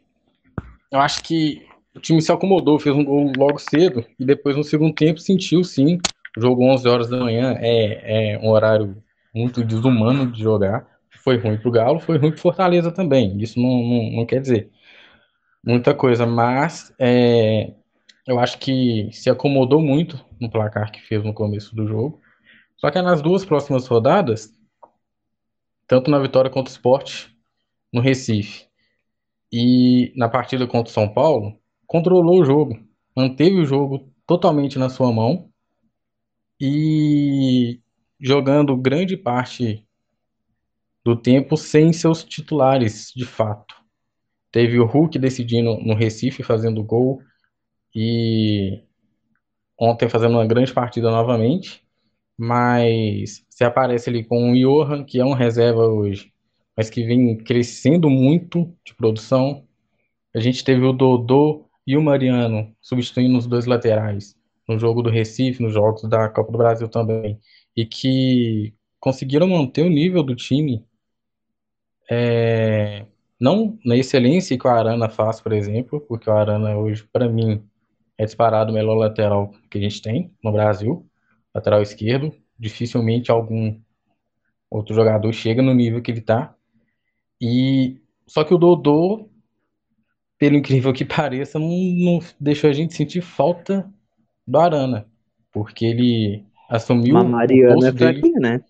[0.92, 4.64] Eu acho que o time se acomodou, fez um gol logo cedo e depois no
[4.64, 6.00] segundo tempo sentiu sim.
[6.38, 9.02] O jogo 11 horas da manhã é, é um horário
[9.34, 10.88] muito desumano de jogar.
[11.24, 13.38] Foi ruim para o Galo, foi ruim para Fortaleza também.
[13.42, 14.72] Isso não, não, não, quer dizer
[15.64, 17.74] muita coisa, mas é,
[18.26, 22.22] eu acho que se acomodou muito no placar que fez no começo do jogo.
[22.78, 24.54] Só que nas duas próximas rodadas,
[25.86, 27.28] tanto na vitória contra o Sport
[27.92, 28.69] no Recife
[29.52, 32.80] e na partida contra o São Paulo, controlou o jogo,
[33.16, 35.50] manteve o jogo totalmente na sua mão
[36.60, 37.80] e
[38.20, 39.86] jogando grande parte
[41.04, 43.76] do tempo sem seus titulares, de fato.
[44.52, 47.22] Teve o Hulk decidindo no Recife, fazendo gol,
[47.96, 48.84] e
[49.80, 51.84] ontem fazendo uma grande partida novamente,
[52.38, 56.32] mas se aparece ali com o Johan, que é um reserva hoje,
[56.80, 59.68] mas que vem crescendo muito de produção.
[60.34, 64.34] A gente teve o Dodô e o Mariano substituindo os dois laterais
[64.66, 67.38] no jogo do Recife, nos jogos da Copa do Brasil também,
[67.76, 70.86] e que conseguiram manter o nível do time,
[72.10, 73.06] é,
[73.38, 77.62] não na excelência que o Arana faz, por exemplo, porque o Arana hoje, para mim,
[78.18, 81.06] é disparado o melhor lateral que a gente tem no Brasil,
[81.54, 82.34] lateral esquerdo.
[82.58, 83.78] Dificilmente algum
[84.72, 86.56] outro jogador chega no nível que ele tá.
[87.42, 89.30] E só que o Dodô,
[90.38, 93.90] pelo incrível que pareça, não, não deixou a gente sentir falta
[94.46, 95.08] do Arana,
[95.52, 98.62] porque ele assumiu mas Mariano é fraquinho, né?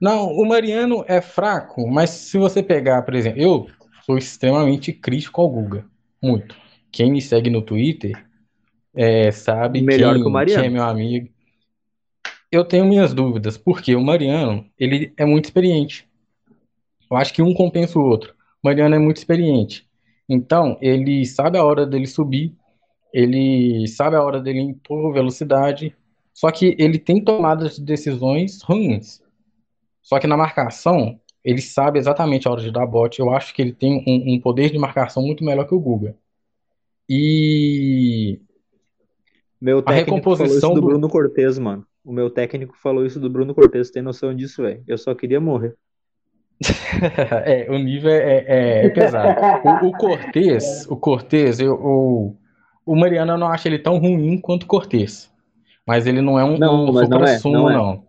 [0.00, 3.66] Não, o Mariano é fraco, mas se você pegar, por exemplo, eu
[4.04, 5.86] sou extremamente crítico ao Guga,
[6.20, 6.56] muito.
[6.90, 8.12] Quem me segue no Twitter
[8.94, 10.60] é, sabe Melhor quem, que o Mariano.
[10.60, 11.28] quem é meu amigo.
[12.50, 16.06] Eu tenho minhas dúvidas, porque o Mariano, ele é muito experiente.
[17.12, 18.32] Eu acho que um compensa o outro.
[18.62, 19.86] O Mariano é muito experiente.
[20.26, 22.56] Então, ele sabe a hora dele subir,
[23.12, 25.94] ele sabe a hora dele impor velocidade,
[26.32, 29.20] só que ele tem tomadas de decisões ruins.
[30.00, 33.20] Só que na marcação, ele sabe exatamente a hora de dar bote.
[33.20, 36.16] Eu acho que ele tem um, um poder de marcação muito melhor que o Guga.
[37.06, 38.40] E
[39.60, 40.86] Meu a técnico falou isso recomposição do do.
[40.86, 41.86] Bruno Cortez, mano.
[42.02, 44.82] O meu técnico falou isso do Bruno Cortez, tem noção disso, velho?
[44.88, 45.76] Eu só queria morrer.
[47.44, 49.40] É, o nível é, é- é pesado.
[49.64, 52.36] O, o Cortez, o Cortez, eu, o,
[52.86, 55.30] o Mariano eu não acho ele tão ruim quanto o Cortez.
[55.86, 57.74] Mas ele não é um, Não, um mas não é, supra-sumo, não é.
[57.74, 58.04] não.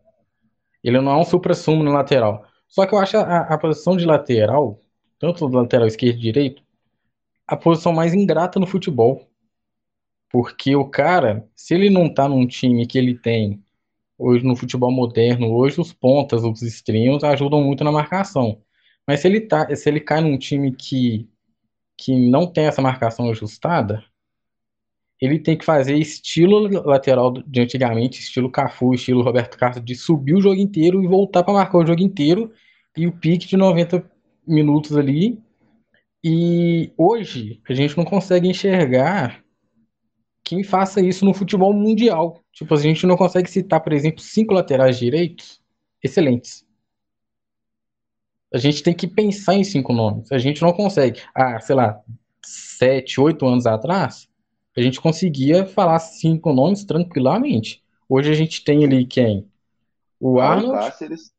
[0.84, 2.46] Ele não é um supra-sumo no lateral.
[2.68, 4.80] Só que eu acho a, a posição de lateral,
[5.20, 6.62] tanto do lateral esquerdo e direito,
[7.48, 9.28] a posição mais ingrata no futebol.
[10.30, 13.63] Porque o cara, se ele não tá num time que ele tem
[14.24, 18.62] hoje no futebol moderno, hoje os pontas, os extremos ajudam muito na marcação.
[19.06, 21.30] Mas se ele tá, se ele cai num time que,
[21.98, 24.04] que não tem essa marcação ajustada,
[25.20, 30.36] ele tem que fazer estilo lateral de antigamente, estilo Cafu, estilo Roberto Carlos, de subir
[30.36, 32.52] o jogo inteiro e voltar para marcar o jogo inteiro
[32.96, 34.10] e o pique de 90
[34.48, 35.40] minutos ali.
[36.24, 39.43] E hoje a gente não consegue enxergar
[40.44, 42.44] quem faça isso no futebol mundial.
[42.52, 45.62] Tipo, a gente não consegue citar, por exemplo, cinco laterais direitos
[46.04, 46.66] excelentes.
[48.54, 50.32] A gente tem que pensar em cinco nomes.
[50.32, 51.22] A gente não consegue.
[51.34, 52.00] Ah, sei lá,
[52.46, 54.30] sete, oito anos atrás,
[54.76, 57.82] a gente conseguia falar cinco nomes tranquilamente.
[58.08, 59.48] Hoje a gente tem ali quem?
[60.20, 60.78] O Arnold.
[60.78, 61.32] Cáceres.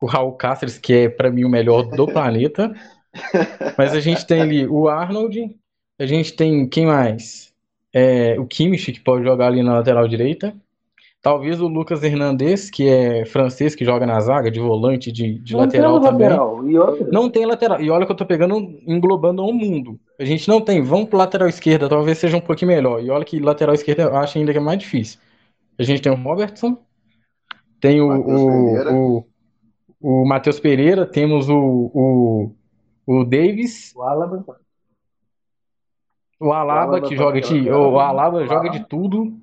[0.00, 2.74] O Raul Cáceres, que é para mim o melhor do planeta.
[3.78, 5.56] Mas a gente tem ali o Arnold,
[5.98, 7.52] a gente tem quem mais?
[7.92, 10.54] É, o Kimmich, que pode jogar ali na lateral direita.
[11.22, 15.56] Talvez o Lucas Hernandez, que é francês, que joga na zaga, de volante, de, de
[15.56, 16.28] lateral também.
[16.28, 16.68] Lateral.
[16.68, 17.80] E Não tem lateral.
[17.80, 19.98] E olha que eu tô pegando, englobando o mundo.
[20.20, 20.82] A gente não tem.
[20.82, 23.02] Vamos pro lateral esquerda, talvez seja um pouquinho melhor.
[23.02, 25.18] E olha que lateral esquerda eu acho ainda que é mais difícil.
[25.78, 26.76] A gente tem o Robertson,
[27.80, 29.24] tem o, o, o,
[29.98, 32.54] o Matheus Pereira, temos o, o,
[33.06, 33.94] o Davis.
[33.96, 34.44] O Alaba.
[36.40, 37.70] O Alaba, que joga de.
[37.70, 39.40] O Alaba joga de tudo.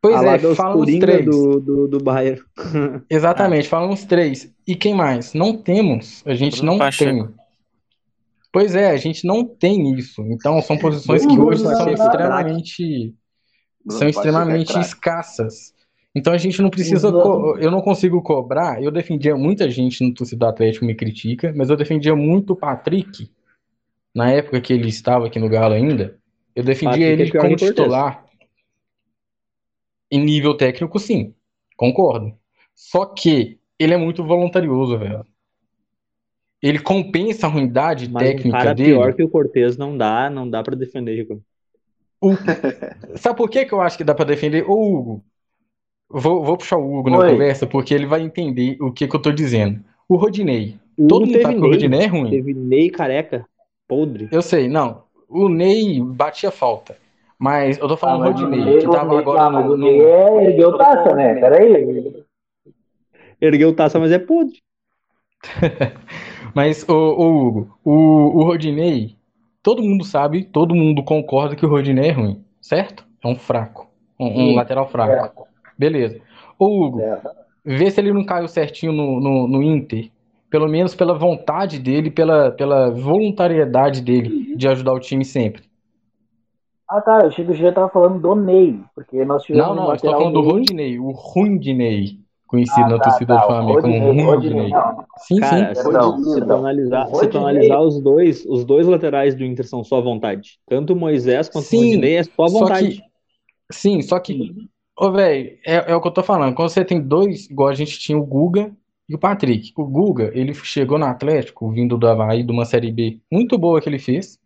[0.00, 1.24] Pois é, fala uns três.
[1.24, 2.40] Do, do, do Bayern.
[3.10, 4.54] Exatamente, fala uns três.
[4.66, 5.34] E quem mais?
[5.34, 6.22] Não temos.
[6.24, 7.10] A gente Bruno não Pacheco.
[7.10, 7.34] tem.
[8.52, 10.22] Pois é, a gente não tem isso.
[10.30, 13.14] Então são posições que hoje são extremamente.
[13.88, 15.74] São extremamente escassas.
[16.14, 17.08] Então a gente não precisa.
[17.08, 18.82] Eu não consigo cobrar.
[18.82, 22.56] Eu defendia muita gente no torcedor do Atlético me critica, mas eu defendia muito o
[22.56, 23.30] Patrick
[24.16, 26.18] na época que ele estava aqui no Galo ainda,
[26.54, 28.24] eu defendia ele é como titular.
[30.10, 31.34] Em nível técnico, sim,
[31.76, 32.32] concordo.
[32.74, 35.22] Só que ele é muito voluntarioso, velho.
[36.62, 38.92] Ele compensa a ruindade Mas técnica um cara dele.
[38.94, 41.42] pior que o Cortez não dá, não dá para defender, Rico.
[42.18, 42.30] O...
[43.16, 44.64] Sabe por que, que eu acho que dá para defender?
[44.66, 45.24] Ô, Hugo,
[46.08, 49.20] vou, vou puxar o Hugo na conversa, porque ele vai entender o que, que eu
[49.20, 49.84] tô dizendo.
[50.08, 50.78] O Rodinei.
[50.96, 52.30] Todo mundo sabe que o Rodinei é ruim.
[52.30, 53.46] Teve Ney careca
[53.86, 54.28] podre.
[54.30, 55.04] Eu sei, não.
[55.28, 56.96] O Ney batia falta.
[57.38, 59.76] Mas eu tô falando ah, Rodinei, Ney, que tava agora no, no...
[59.76, 61.34] Ney é, ergueu taça, né?
[61.34, 62.24] Peraí.
[63.40, 64.62] Ergueu taça, mas é podre.
[66.54, 69.16] mas, o, o Hugo, o, o Rodinei,
[69.62, 73.06] todo mundo sabe, todo mundo concorda que o Rodinei é ruim, certo?
[73.22, 73.90] É um fraco.
[74.18, 75.42] Um, um lateral fraco.
[75.42, 75.46] É.
[75.76, 76.18] Beleza.
[76.58, 77.20] Ô, Hugo, é.
[77.62, 80.10] vê se ele não caiu certinho no, no, no Inter
[80.56, 85.64] pelo menos pela vontade dele, pela, pela voluntariedade dele de ajudar o time sempre.
[86.88, 87.20] Ah, tá.
[87.20, 89.68] Eu achei que já tava falando do Ney, porque nós tivemos.
[89.68, 93.40] Não, não, eu tô falando do Rondinei, o Rundinei, conhecido ah, na tá, torcida tá,
[93.42, 94.70] do Flamengo como Rundinei.
[95.18, 95.82] Sim, Cara, sim.
[95.82, 99.84] Perdão, se, tu analisar, se tu analisar os dois, os dois laterais do Inter são
[99.84, 100.58] só vontade.
[100.66, 102.94] Tanto o Moisés quanto sim, o Rondinei é só vontade.
[102.94, 103.08] Só que,
[103.70, 104.54] sim, só que,
[104.98, 106.54] ô, velho, é, é o que eu tô falando.
[106.54, 108.72] Quando você tem dois, igual a gente tinha o Guga
[109.08, 112.90] e o Patrick, o Guga, ele chegou no Atlético, vindo do Havaí, de uma Série
[112.90, 114.38] B muito boa que ele fez,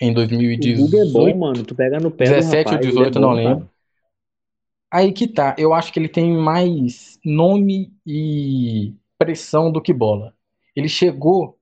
[0.00, 0.80] em 2018.
[0.80, 3.32] O Guga é bom, mano, tu pega no pé 17 ou 18, é bom, não
[3.32, 3.70] lembro.
[4.90, 10.32] Aí que tá, eu acho que ele tem mais nome e pressão do que bola.
[10.74, 11.58] Ele chegou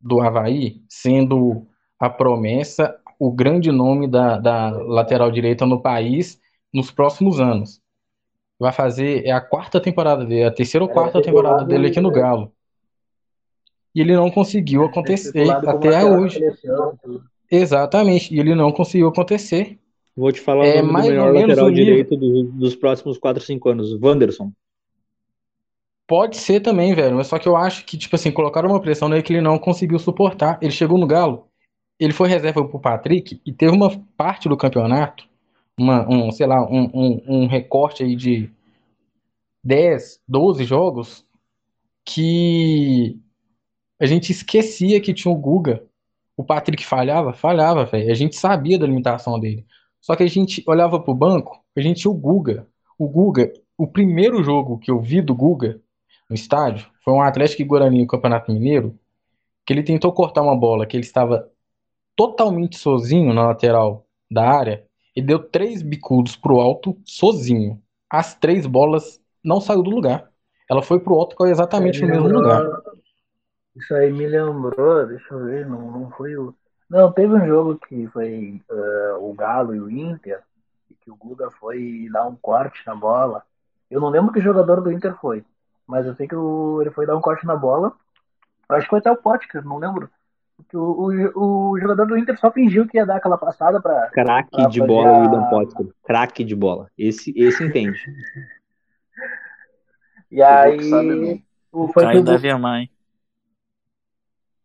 [0.00, 1.66] do Havaí sendo
[2.00, 6.40] a promessa, o grande nome da, da lateral direita no país
[6.72, 7.80] nos próximos anos
[8.62, 12.00] vai fazer é a quarta temporada dele, a terceira ou é, quarta temporada dele aqui
[12.00, 12.52] no Galo.
[13.92, 16.40] E ele não conseguiu acontecer até hoje.
[17.50, 19.78] Exatamente, e ele não conseguiu acontecer.
[20.16, 23.68] Vou te falar é, o mais do melhor lateral direito do, dos próximos 4, 5
[23.68, 24.52] anos, Wanderson.
[26.06, 29.08] Pode ser também, velho, mas só que eu acho que, tipo assim, colocaram uma pressão
[29.08, 30.58] nele que ele não conseguiu suportar.
[30.62, 31.48] Ele chegou no Galo,
[31.98, 35.31] ele foi reserva pro Patrick e teve uma parte do campeonato
[35.78, 38.50] uma, um, sei lá, um, um, um recorte aí de
[39.64, 41.26] 10, 12 jogos
[42.04, 43.18] que
[44.00, 45.84] a gente esquecia que tinha o Guga.
[46.36, 47.32] O Patrick falhava?
[47.32, 48.10] Falhava, velho.
[48.10, 49.64] A gente sabia da limitação dele.
[50.00, 52.66] Só que a gente olhava pro banco, a gente tinha o Guga.
[52.98, 55.80] O Guga, o primeiro jogo que eu vi do Guga
[56.28, 58.98] no estádio foi um Atlético e Guarani no Campeonato Mineiro,
[59.64, 61.48] que ele tentou cortar uma bola que ele estava
[62.16, 64.84] totalmente sozinho na lateral da área
[65.14, 67.80] e deu três bicudos pro alto sozinho.
[68.08, 70.30] As três bolas não saiu do lugar.
[70.68, 72.64] Ela foi pro alto exatamente no mesmo lugar.
[73.76, 76.54] Isso aí me lembrou, deixa eu ver, não, não foi o.
[76.88, 80.42] Não, teve um jogo que foi uh, o Galo e o Inter,
[80.90, 83.42] e que o Guga foi dar um corte na bola.
[83.90, 85.44] Eu não lembro que jogador do Inter foi.
[85.86, 87.92] mas eu sei que o, ele foi dar um corte na bola.
[88.68, 90.10] Eu acho que foi até o Potker, não lembro.
[90.68, 94.08] Que o, o, o, jogador do Inter só fingiu que ia dar aquela passada para.
[94.10, 95.86] Craque de bola, o William Potker.
[96.04, 96.88] Craque de bola.
[96.96, 98.00] Esse, esse entende.
[100.30, 101.42] e aí.
[101.70, 102.90] O, foi Caio deve amar, hein?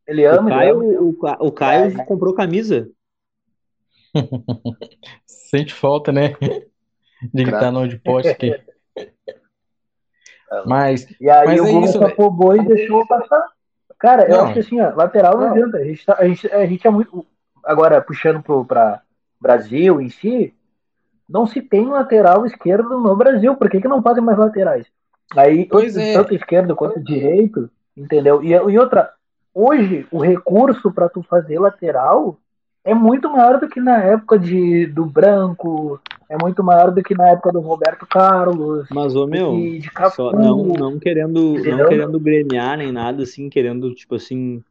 [0.06, 1.38] Ele ama, o Caio, ele ama.
[1.42, 2.06] O, o Caio é.
[2.06, 2.90] comprou camisa.
[5.26, 6.34] Sente falta, né?
[7.34, 8.54] De gritar nome de aqui.
[10.66, 13.46] Mas, e aí mas o é isso, tapou boi e deixou passar.
[14.00, 14.44] Cara, eu Não.
[14.46, 15.78] acho que assim, ó, lateral não, adianta.
[15.78, 17.26] A gente, tá, a, gente, a gente é muito.
[17.64, 19.02] Agora, puxando pro, pra
[19.42, 20.54] Brasil em si,
[21.28, 23.56] não se tem lateral esquerdo no Brasil.
[23.56, 24.86] Por que, que não fazem mais laterais?
[25.36, 25.68] Aí,
[25.98, 26.14] é.
[26.14, 28.42] tanto esquerdo quanto direito, entendeu?
[28.44, 29.12] E, e outra,
[29.54, 32.38] hoje, o recurso para tu fazer lateral
[32.84, 37.16] é muito maior do que na época de, do Branco, é muito maior do que
[37.16, 40.16] na época do Roberto Carlos, Mas, ô meu, de, Cafu.
[40.16, 44.62] só não, não querendo, não querendo gremiar nem nada, assim, querendo, tipo assim,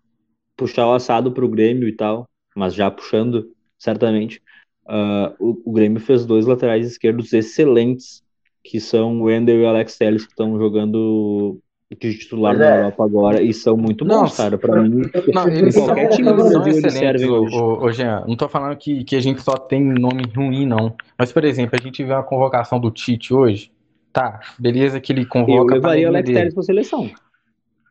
[0.56, 4.42] puxar o assado pro Grêmio e tal, mas já puxando, certamente.
[4.86, 8.22] ah, o, o Grêmio fez dois laterais esquerdos excelentes,
[8.62, 11.58] que são o Wendel e o Alex Telles, que estão jogando
[11.94, 12.78] de titular na é.
[12.78, 14.58] Europa agora, e são muito bons, cara.
[14.58, 17.56] Pra mim, Não, eles são, qualquer time do Brasil, eles servem ô, hoje.
[17.56, 18.24] ô, ô, Jean.
[18.26, 20.96] Não tô falando que, que a gente só tem nome ruim, não.
[21.16, 23.70] Mas, por exemplo, a gente vê uma convocação do Tite hoje.
[24.12, 26.30] Tá, beleza que ele Eu convoca a levaria o Alex.
[26.30, 27.10] Telles pra seleção.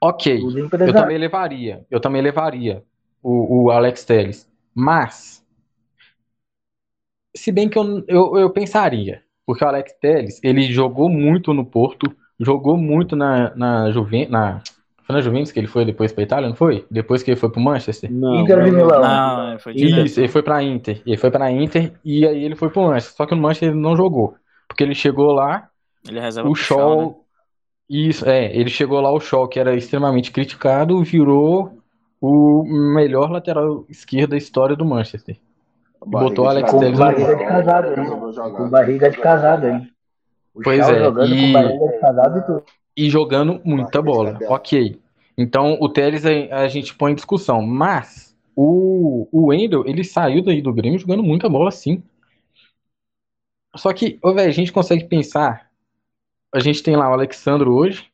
[0.02, 1.86] Ok, Os eu também levaria.
[1.90, 2.84] Eu também levaria
[3.24, 4.50] o, o Alex Telles.
[4.74, 5.46] Mas,
[7.34, 11.66] se bem que eu, eu, eu pensaria, porque o Alex Telles, ele jogou muito no
[11.66, 14.62] Porto, jogou muito na, na Juventus, na,
[15.06, 16.86] foi na Juventus que ele foi depois pra Itália, não foi?
[16.90, 18.12] Depois que ele foi pro Manchester?
[18.12, 19.02] Não, Inter de Milão.
[19.02, 20.06] Não, foi direto.
[20.06, 21.02] Isso, ele foi pra Inter.
[21.06, 23.16] Ele foi pra Inter e aí ele foi pro Manchester.
[23.16, 24.36] Só que no Manchester ele não jogou.
[24.68, 25.70] Porque ele chegou lá,
[26.08, 27.16] Ele reserva o Shaw, né?
[27.88, 31.78] Isso, é, ele chegou lá, o Shaw, que era extremamente criticado, virou
[32.20, 35.38] o melhor lateral esquerdo da história do Manchester.
[36.04, 38.54] botou o Alex Com Telles barriga de casado, hein?
[38.56, 39.88] Com barriga de casado, hein?
[40.56, 42.64] O Pois é, jogando e- com casado
[42.98, 44.40] e jogando muita bola.
[44.48, 45.00] Ok.
[45.38, 47.62] Então o Telles a, a gente põe em discussão.
[47.62, 52.02] Mas o, o Wendel, ele saiu daí do Grêmio jogando muita bola, sim.
[53.76, 55.70] Só que, ô, velho, a gente consegue pensar.
[56.54, 58.10] A gente tem lá o Alexandro hoje,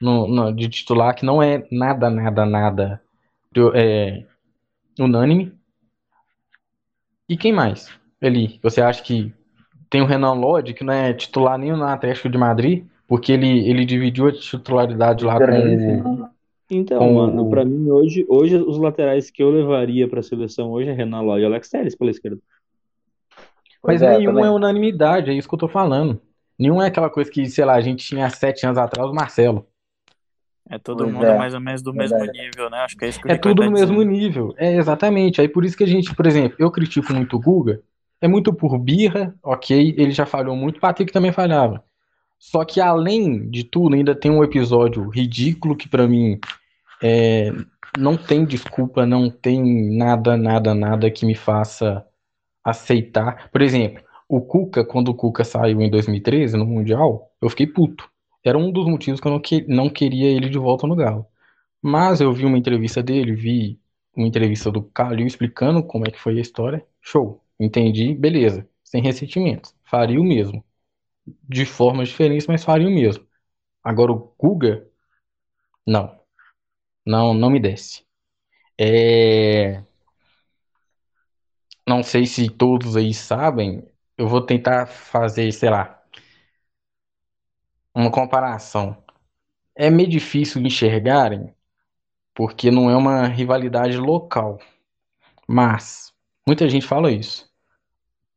[0.00, 3.02] no, no- de titular, que não é nada, nada, nada
[3.74, 4.24] é,
[4.98, 5.52] unânime.
[7.28, 7.90] E quem mais?
[8.22, 9.30] Ali, você acha que
[9.94, 13.60] tem o Renan Lodge, que não é titular nem no Atlético de Madrid, porque ele,
[13.70, 16.28] ele dividiu a titularidade lá com o.
[16.68, 20.90] Então, Com mano, pra mim hoje, hoje os laterais que eu levaria pra seleção hoje
[20.90, 22.40] é Renan Lodge e Alex Telles pela esquerda.
[23.86, 24.46] Mas Pois é, nenhum também.
[24.46, 26.20] é unanimidade, é isso que eu tô falando.
[26.58, 29.64] Nenhum é aquela coisa que, sei lá, a gente tinha sete anos atrás, o Marcelo.
[30.68, 32.20] É todo Pois mundo é, mais ou menos do verdade.
[32.26, 32.78] mesmo nível, né?
[32.78, 34.54] Acho que é isso que o É tudo tá no mesmo nível.
[34.56, 35.40] É, exatamente.
[35.40, 37.80] Aí por isso que a gente, por exemplo, eu critico muito o Guga,
[38.24, 41.84] é muito por birra, ok, ele já falhou muito, Patrick também falhava.
[42.38, 46.40] Só que além de tudo, ainda tem um episódio ridículo que pra mim
[47.02, 47.50] é,
[47.98, 52.06] não tem desculpa, não tem nada, nada, nada que me faça
[52.64, 53.50] aceitar.
[53.50, 58.08] Por exemplo, o Cuca, quando o Cuca saiu em 2013 no Mundial, eu fiquei puto.
[58.44, 61.26] Era um dos motivos que eu não, que- não queria ele de volta no Galo.
[61.82, 63.80] Mas eu vi uma entrevista dele, vi
[64.16, 66.86] uma entrevista do Calil explicando como é que foi a história.
[67.02, 67.43] Show.
[67.58, 68.68] Entendi, beleza.
[68.82, 69.74] Sem ressentimentos.
[69.84, 70.64] Faria o mesmo.
[71.42, 73.26] De formas diferentes, mas faria o mesmo.
[73.84, 74.88] Agora o Guga,
[75.86, 76.18] não.
[77.06, 78.04] Não, não me desce.
[78.78, 79.82] É...
[81.88, 83.82] Não sei se todos aí sabem,
[84.18, 85.98] eu vou tentar fazer, sei lá,
[87.94, 88.96] uma comparação.
[89.76, 91.54] É meio difícil enxergarem,
[92.34, 94.60] porque não é uma rivalidade local.
[95.48, 96.13] Mas
[96.46, 97.48] muita gente fala isso.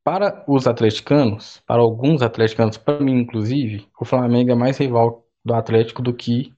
[0.04, 5.54] Para os atleticanos, para alguns atleticanos, para mim inclusive, o Flamengo é mais rival do
[5.54, 6.54] Atlético do que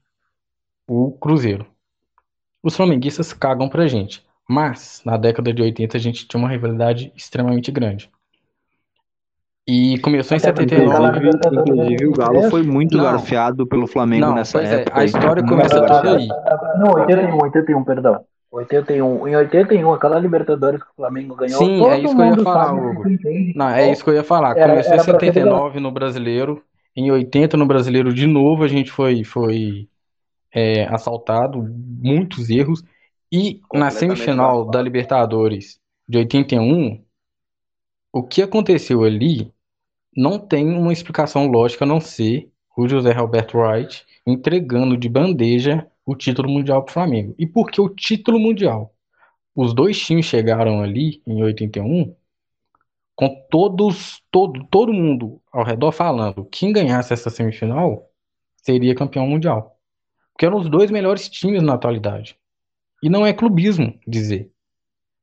[0.86, 1.66] o Cruzeiro.
[2.62, 7.12] Os flamenguistas cagam pra gente, mas na década de 80 a gente tinha uma rivalidade
[7.16, 8.10] extremamente grande.
[9.66, 11.28] E começou em Até porque 79.
[11.60, 13.04] Inclusive, o Galo foi muito Não.
[13.04, 14.96] garfiado pelo Flamengo Não, nessa pois é, época.
[14.96, 15.06] a aí.
[15.06, 16.28] história começa toda aí.
[16.78, 18.24] Não, 81, 81, perdão.
[18.50, 19.28] 81.
[19.28, 22.42] Em 81, aquela Libertadores que o Flamengo ganhou, Sim, todo é isso que eu ia
[22.42, 23.08] falar, Hugo.
[23.08, 23.52] entende?
[23.56, 24.56] Não, é isso que eu ia falar.
[24.56, 26.62] Era- Começou em era pra ser 79 no Brasileiro,
[26.96, 29.88] em 80 no Brasileiro de novo a gente foi, foi
[30.52, 32.82] é, assaltado, muitos erros.
[33.32, 35.78] E na semifinal da Libertadores
[36.08, 37.00] de 81,
[38.12, 39.52] o que aconteceu ali
[40.16, 45.86] não tem uma explicação lógica a não ser o José Roberto Wright, entregando de bandeja
[46.10, 47.34] o título mundial para o Flamengo.
[47.38, 48.92] E por que o título mundial?
[49.54, 52.16] Os dois times chegaram ali em 81
[53.14, 58.10] com todos, todo, todo mundo ao redor falando quem ganhasse essa semifinal
[58.56, 59.78] seria campeão mundial.
[60.32, 62.36] Porque eram os dois melhores times na atualidade.
[63.00, 64.50] E não é clubismo dizer.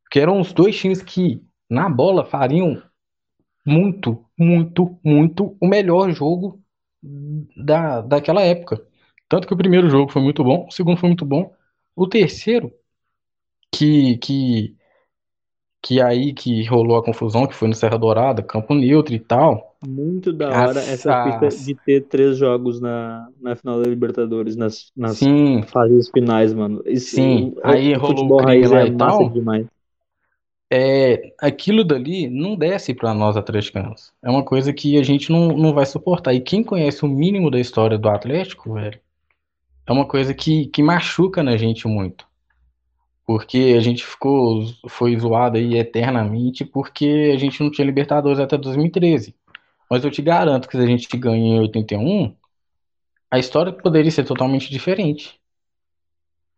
[0.03, 2.81] Porque eram os dois times que, na bola, fariam
[3.65, 6.61] muito, muito, muito o melhor jogo
[7.57, 8.81] da, daquela época.
[9.29, 11.53] Tanto que o primeiro jogo foi muito bom, o segundo foi muito bom.
[11.95, 12.71] O terceiro,
[13.71, 14.75] que, que,
[15.81, 19.75] que aí que rolou a confusão, que foi no Serra Dourada, campo neutro e tal.
[19.81, 24.55] Muito da hora As- essa as- de ter três jogos na, na final da Libertadores,
[24.55, 26.81] nas, nas Sim, fases finais, mano.
[26.85, 29.31] Isso, Sim, o- aí o rolou o crime lá é e tal.
[29.31, 29.67] demais.
[30.71, 34.13] é, aquilo dali não desce para nós atleticanos.
[34.23, 36.33] É uma coisa que a gente não, não vai suportar.
[36.33, 38.99] E quem conhece o mínimo da história do Atlético, velho,
[39.87, 42.27] é uma coisa que, que machuca na gente muito.
[43.25, 48.57] Porque a gente ficou, foi zoado aí eternamente porque a gente não tinha Libertadores até
[48.57, 49.35] 2013.
[49.89, 52.35] Mas eu te garanto que se a gente ganha em 81,
[53.31, 55.39] a história poderia ser totalmente diferente.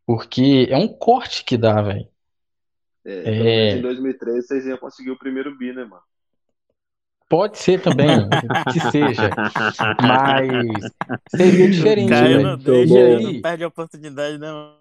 [0.05, 2.07] Porque é um corte que dá, velho.
[3.05, 3.77] É, É.
[3.77, 6.01] em 2013 vocês iam conseguir o primeiro bi, né, mano?
[7.29, 8.09] Pode ser também,
[8.73, 9.29] que seja.
[10.01, 10.91] Mas
[11.29, 12.43] seria diferente, Caio velho.
[12.43, 14.79] não deixa, não perde a oportunidade, não.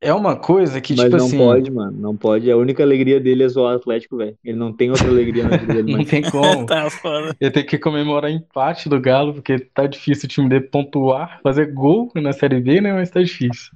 [0.00, 1.98] É uma coisa que, Mas tipo não assim, pode, mano.
[1.98, 2.50] Não pode.
[2.50, 4.36] A única alegria dele é zoar o Atlético, velho.
[4.44, 6.66] Ele não tem outra alegria na vida dele, não mas tem como.
[6.66, 7.34] tá foda.
[7.40, 11.72] Eu tenho que comemorar empate do Galo, porque tá difícil o time dele pontuar, fazer
[11.72, 12.92] gol na Série B, né?
[12.92, 13.72] Mas tá difícil.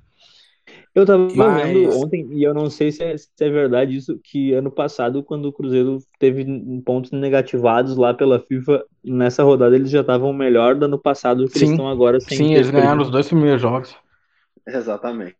[1.01, 4.19] Eu tava Mas- vendo ontem, e eu não sei se é, se é verdade isso,
[4.23, 6.45] que ano passado, quando o Cruzeiro teve
[6.85, 11.51] pontos negativados lá pela FIFA, nessa rodada eles já estavam melhor do ano passado do
[11.51, 11.75] que eles Sim.
[11.75, 13.05] estão agora sem Sim, eles ganharam perdido.
[13.07, 13.95] os dois primeiros jogos.
[14.67, 15.37] Exatamente.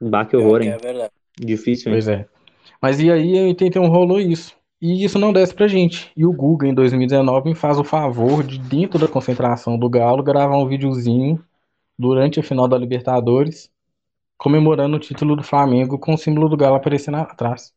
[0.00, 0.72] Bah, que horror, Que hein?
[0.74, 1.10] é verdade.
[1.38, 1.94] Difícil, hein?
[1.94, 2.26] Pois é.
[2.80, 4.56] Mas e aí em 81 rolou isso.
[4.80, 6.12] E isso não desce pra gente.
[6.16, 10.22] E o Guga, em 2019, me faz o favor de, dentro da concentração do Galo,
[10.22, 11.42] gravar um videozinho
[11.98, 13.68] durante a final da Libertadores,
[14.38, 17.74] comemorando o título do Flamengo com o símbolo do Galo aparecendo atrás.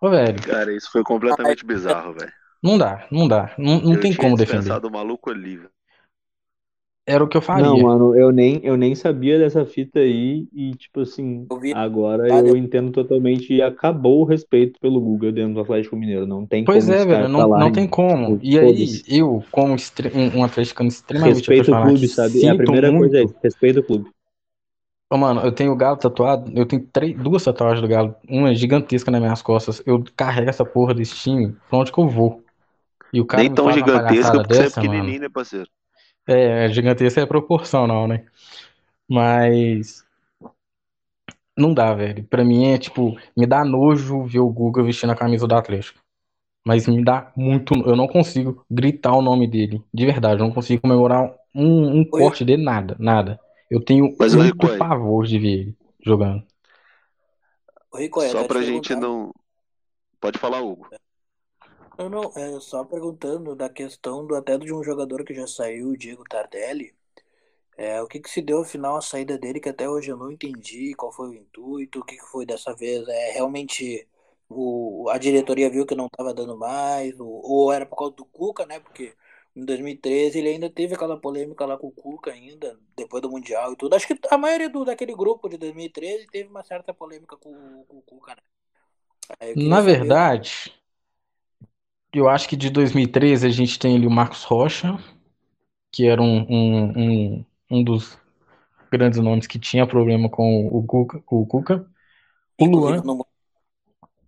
[0.00, 2.32] Ô, velho, Cara, isso foi completamente bizarro, velho.
[2.62, 3.54] não dá, não dá.
[3.58, 4.70] Não, não Eu tem como defender.
[4.70, 5.70] dispensado o maluco ali, velho.
[7.06, 7.62] Era o que eu faria.
[7.62, 11.74] Não, mano, eu nem, eu nem sabia dessa fita aí e, tipo assim, Eu vi-
[11.74, 16.26] agora eu entendo totalmente e acabou o respeito pelo Guga dentro do Atlético Mineiro.
[16.26, 18.38] Não tem Pois como é, esse velho, não, tá não tem como.
[18.38, 22.44] tipo, E aí, eu, como um, um atleticano extremamente Respeita o clube, sabe?
[22.44, 22.92] É a primeira muito.
[22.92, 24.10] coisa é isso, respeita o clube.
[25.10, 28.50] Ô, mano, eu tenho o galo tatuado, eu tenho três, duas tatuagens do galo, uma
[28.50, 29.82] é gigantesca nas minhas costas.
[29.86, 32.42] Eu carrego essa porra desse time pra onde que eu vou.
[33.12, 34.92] E o cara Nem tão gigantesca porque você é dessa, mano.
[34.92, 35.68] pequenininho, né, parceiro?
[36.26, 38.24] É, gigantesca é proporcional, né?
[39.08, 40.04] Mas
[41.56, 42.24] não dá, velho.
[42.24, 46.00] Pra mim é tipo, me dá nojo ver o Guga vestindo a camisa do Atlético.
[46.66, 47.74] Mas me dá muito.
[47.86, 49.82] Eu não consigo gritar o nome dele.
[49.92, 53.38] De verdade, eu não consigo comemorar um, um corte dele, nada, nada.
[53.70, 56.44] Eu tenho Mas, muito Ricoi, pavor de ver ele jogando.
[58.30, 59.08] Só até pra te gente perguntar.
[59.08, 59.32] não.
[60.20, 60.88] Pode falar, Hugo.
[61.96, 65.90] Não, não, é só perguntando da questão do até de um jogador que já saiu,
[65.90, 66.92] o Diego Tardelli.
[67.76, 70.30] É, o que que se deu afinal a saída dele, que até hoje eu não
[70.30, 73.06] entendi qual foi o intuito, o que que foi dessa vez.
[73.08, 74.08] É realmente
[74.48, 78.24] o, a diretoria viu que não estava dando mais, ou, ou era por causa do
[78.24, 78.80] Cuca, né?
[78.80, 79.14] Porque
[79.56, 83.72] em 2013 ele ainda teve aquela polêmica lá com o Cuca ainda, depois do Mundial
[83.72, 83.94] e tudo.
[83.94, 87.98] Acho que a maioria do, daquele grupo de 2013 teve uma certa polêmica com, com
[87.98, 88.42] o Cuca, né?
[89.62, 90.72] Queria Na saber- verdade,
[92.12, 94.96] eu acho que de 2013 a gente tem ali o Marcos Rocha,
[95.92, 98.18] que era um, um, um, um dos
[98.92, 101.22] grandes nomes que tinha problema com o Cuca.
[101.30, 101.86] O, Cuca.
[102.58, 103.04] o Inclusive, Luan.
[103.04, 103.26] no-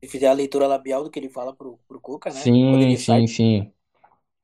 [0.02, 2.50] se fizer a leitura labial do que ele fala pro, pro Cuca, né?
[2.52, 3.72] Sim, ele sai, sim, sim.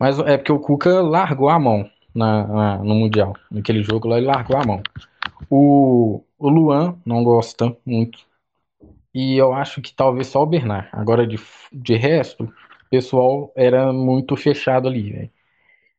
[0.03, 3.35] Mas é porque o Cuca largou a mão na, na- no Mundial.
[3.51, 4.83] Naquele jogo lá, ele largou a mão.
[5.51, 8.19] O, o Luan não gosta muito.
[9.15, 10.89] E eu acho que talvez só o Bernard.
[10.93, 11.39] Agora, de,
[11.73, 15.31] de resto, o pessoal era muito fechado ali.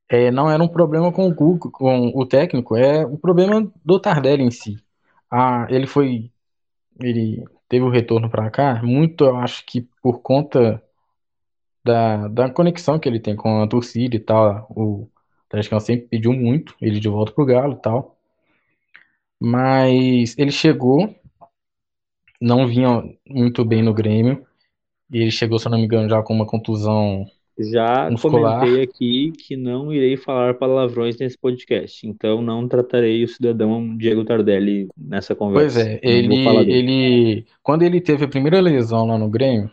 [0.10, 4.00] É, não era um problema com o Cuca, com o técnico, é o problema do
[4.00, 4.78] Tardelli em si.
[5.32, 6.32] Ah, ele foi.
[7.02, 10.82] Ele teve o retorno para cá, muito eu acho que por conta
[11.84, 14.68] da, da conexão que ele tem com a torcida e tal.
[14.72, 15.10] O
[15.48, 18.18] Atlético sempre pediu muito ele de volta pro Galo e tal.
[19.40, 21.14] Mas ele chegou,
[22.42, 24.46] não vinha muito bem no Grêmio.
[25.12, 27.26] E ele chegou, se eu não me engano, já com uma contusão
[27.58, 28.62] Já muscular.
[28.66, 34.26] comentei aqui que não irei falar palavrões nesse podcast, então não tratarei o cidadão Diego
[34.26, 36.00] Tardelli nessa Pois conversa.
[36.02, 39.72] é, vou falar ele, ele, quando ele teve a primeira lesão lá no Grêmio,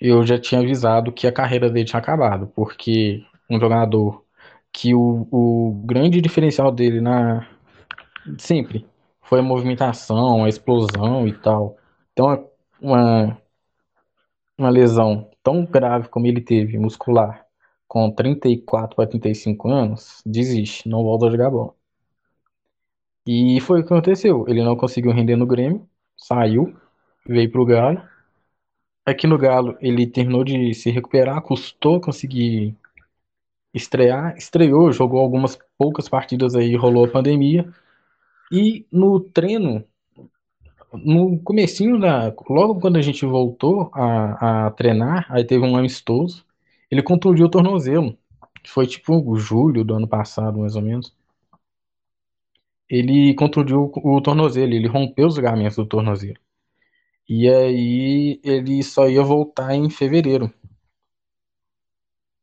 [0.00, 4.24] eu já tinha avisado que a carreira dele tinha acabado, porque um jogador
[4.72, 7.46] que o, o grande diferencial dele na
[8.38, 8.86] sempre
[9.22, 11.76] foi a movimentação, a explosão e tal.
[12.12, 12.48] Então,
[12.80, 13.38] uma,
[14.58, 17.46] uma lesão tão grave como ele teve, muscular,
[17.88, 21.74] com 34 para 35 anos, desiste, não volta a jogar bola.
[23.26, 24.44] E foi o que aconteceu.
[24.48, 26.76] Ele não conseguiu render no Grêmio, saiu,
[27.26, 28.02] veio pro Galo.
[29.04, 32.76] Aqui no Galo ele terminou de se recuperar, custou conseguir
[33.72, 37.72] estrear, estreou, jogou algumas poucas partidas aí, rolou a pandemia.
[38.52, 39.84] E no treino,
[40.92, 46.44] no comecinho da, logo quando a gente voltou a, a treinar, aí teve um amistoso,
[46.90, 48.16] ele contundiu o tornozelo.
[48.66, 51.14] Foi tipo julho do ano passado, mais ou menos.
[52.90, 56.38] Ele contundiu o tornozelo, ele rompeu os ligamentos do tornozelo.
[57.32, 60.52] E aí ele só ia voltar em fevereiro.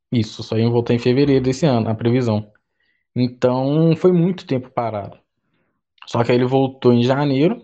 [0.09, 2.49] Isso, só ia voltar em fevereiro desse ano, a previsão.
[3.13, 5.19] Então foi muito tempo parado.
[6.05, 7.61] Só que aí ele voltou em janeiro.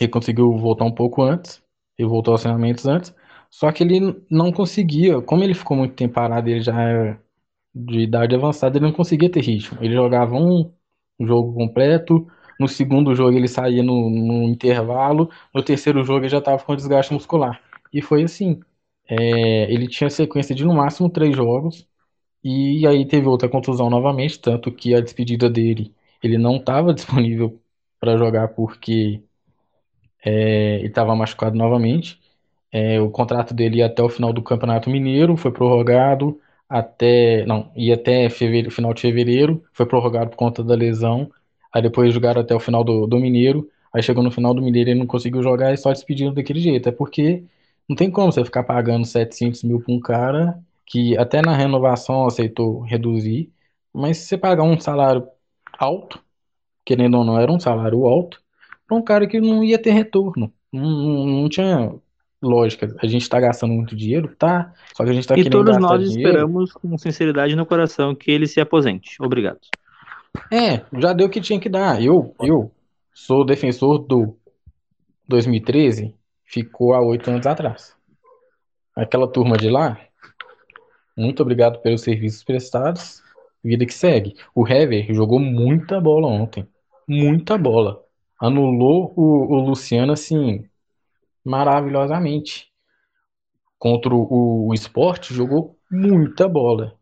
[0.00, 1.62] Ele conseguiu voltar um pouco antes.
[1.98, 3.14] Ele voltou aos treinamentos antes.
[3.50, 7.22] Só que ele não conseguia, como ele ficou muito tempo parado, ele já era
[7.74, 9.78] de idade avançada, ele não conseguia ter ritmo.
[9.82, 10.72] Ele jogava um
[11.20, 12.26] jogo completo,
[12.60, 16.76] no segundo jogo ele saía no, no intervalo, no terceiro jogo ele já estava com
[16.76, 17.62] desgaste muscular.
[17.92, 18.60] E foi assim.
[19.08, 21.88] É, ele tinha sequência de no máximo três jogos,
[22.44, 27.60] e aí teve outra contusão novamente, tanto que a despedida dele, ele não estava disponível
[28.00, 29.22] para jogar porque
[30.24, 32.20] é, ele estava machucado novamente.
[32.72, 37.70] É, o contrato dele ia até o final do Campeonato Mineiro, foi prorrogado até, não,
[37.76, 41.30] ia até fevereiro, final de fevereiro, foi prorrogado por conta da lesão.
[41.72, 43.70] Aí depois jogaram até o final do, do Mineiro.
[43.92, 46.60] Aí chegou no final do Mineiro e ele não conseguiu jogar e só despediram daquele
[46.60, 46.88] jeito.
[46.88, 47.44] É porque
[47.88, 52.26] não tem como você ficar pagando 700 mil para um cara que até na renovação
[52.26, 53.52] aceitou reduzir.
[53.92, 55.26] Mas se você pagar um salário
[55.78, 56.22] alto,
[56.84, 58.42] querendo ou não, era um salário alto,
[58.86, 60.52] para um cara que não ia ter retorno.
[60.72, 61.94] Não, não, não tinha
[62.42, 62.94] lógica.
[63.02, 64.74] A gente está gastando muito dinheiro, tá?
[64.96, 66.16] Só que a gente está E querendo todos gastar nós dinheiro.
[66.16, 69.16] esperamos com sinceridade no coração que ele se aposente.
[69.20, 69.60] Obrigado.
[70.52, 72.02] É, já deu o que tinha que dar.
[72.02, 72.72] Eu, eu
[73.12, 74.36] sou defensor do
[75.28, 76.14] 2013,
[76.44, 77.96] ficou há oito anos atrás.
[78.96, 79.98] Aquela turma de lá,
[81.16, 83.22] muito obrigado pelos serviços prestados.
[83.62, 84.36] Vida que segue.
[84.54, 86.66] O Hever jogou muita bola ontem.
[87.06, 88.02] Muita bola.
[88.38, 90.64] Anulou o, o Luciano assim,
[91.44, 92.72] maravilhosamente.
[93.78, 96.98] Contra o, o Sport, jogou muita bola.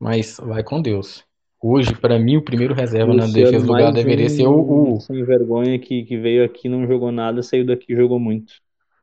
[0.00, 1.24] Mas vai com Deus.
[1.62, 4.46] Hoje, para mim, o primeiro reserva na Luciano, defesa do Galo mais deveria um ser
[4.48, 8.18] o, o- sem vergonha que, que veio aqui, não jogou nada, saiu daqui e jogou
[8.18, 8.54] muito.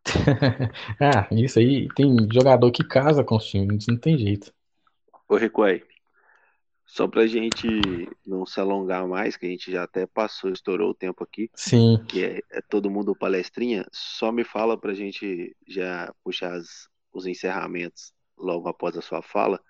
[0.99, 4.53] Ah, isso aí tem jogador que casa com os times, não tem jeito.
[5.29, 5.81] Ô, Recuai,
[6.85, 10.95] só pra gente não se alongar mais, que a gente já até passou, estourou o
[10.95, 11.99] tempo aqui, Sim.
[12.07, 17.25] que é, é todo mundo palestrinha, só me fala pra gente já puxar as- os
[17.27, 19.61] encerramentos logo após a sua fala.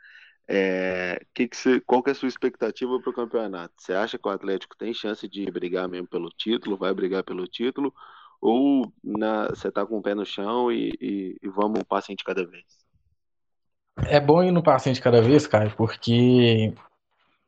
[0.51, 3.73] É, que que você, qual que é a sua expectativa para o campeonato?
[3.77, 7.47] Você acha que o Atlético tem chance de brigar mesmo pelo título, vai brigar pelo
[7.47, 7.93] título,
[8.41, 11.85] ou na- você tá com o pé no chão e, e- e vamos um
[12.15, 12.65] de cada vez?
[14.07, 14.61] É bom ir no
[14.93, 16.73] de cada vez, cara, porque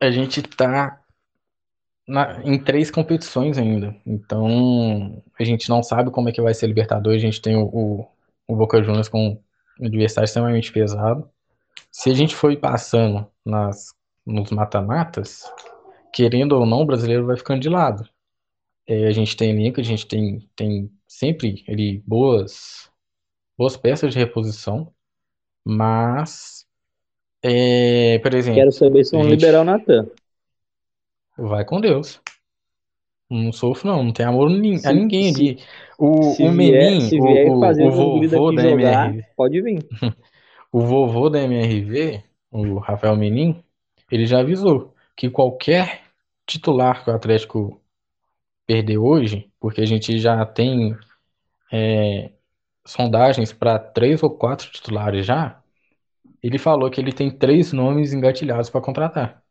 [0.00, 1.00] a gente tá
[2.06, 3.94] na- em três competições ainda.
[4.06, 7.22] Então, a gente não sabe como é que vai ser Libertadores.
[7.22, 8.08] A gente tem o, o,
[8.48, 9.40] o Boca Juniors com
[9.80, 11.28] um adversário extremamente pesado.
[11.92, 13.94] Se a gente for passando nas,
[14.26, 15.44] nos mata-matas,
[16.12, 18.08] querendo ou não, o brasileiro vai ficando de lado.
[18.86, 22.90] É, a gente tem elenco, a gente tem, tem sempre ali boas,
[23.56, 24.92] boas peças de reposição,
[25.64, 26.66] mas,
[27.42, 30.08] é, por exemplo, Quero saber se vão gente- liberar o Natan.
[31.38, 32.20] Vai com Deus.
[33.30, 34.02] Não sofro, não.
[34.04, 35.62] Não tem amor nin- Se- a ninguém se- ali.
[35.98, 39.86] O, o vier, Menin, o, o, o vovô da jogar, MRV, pode vir.
[40.72, 43.62] o vovô da MRV, o Rafael Menin,
[44.10, 46.02] ele já avisou que qualquer
[46.46, 47.80] titular que o Atlético
[48.66, 50.96] perder hoje, porque a gente já tem
[51.72, 52.32] é,
[52.86, 55.62] sondagens para três ou quatro titulares já,
[56.42, 59.42] ele falou que ele tem três nomes engatilhados para contratar.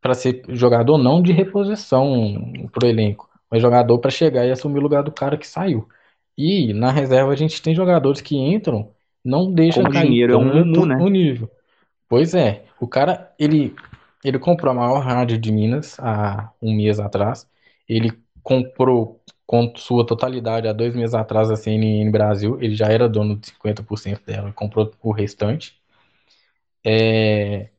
[0.00, 4.82] Para ser jogador não de reposição pro elenco, mas jogador para chegar e assumir o
[4.82, 5.88] lugar do cara que saiu.
[6.36, 8.94] E na reserva a gente tem jogadores que entram
[9.24, 10.96] não deixa Com cair dinheiro é um tanto mumu, né?
[10.96, 11.50] o nível.
[12.08, 13.74] Pois é, o cara, ele,
[14.24, 17.48] ele comprou a maior rádio de Minas há um mês atrás.
[17.88, 22.58] Ele comprou com sua totalidade há dois meses atrás a CNN Brasil.
[22.60, 25.80] Ele já era dono de 50% dela, comprou o restante.
[26.84, 27.70] É,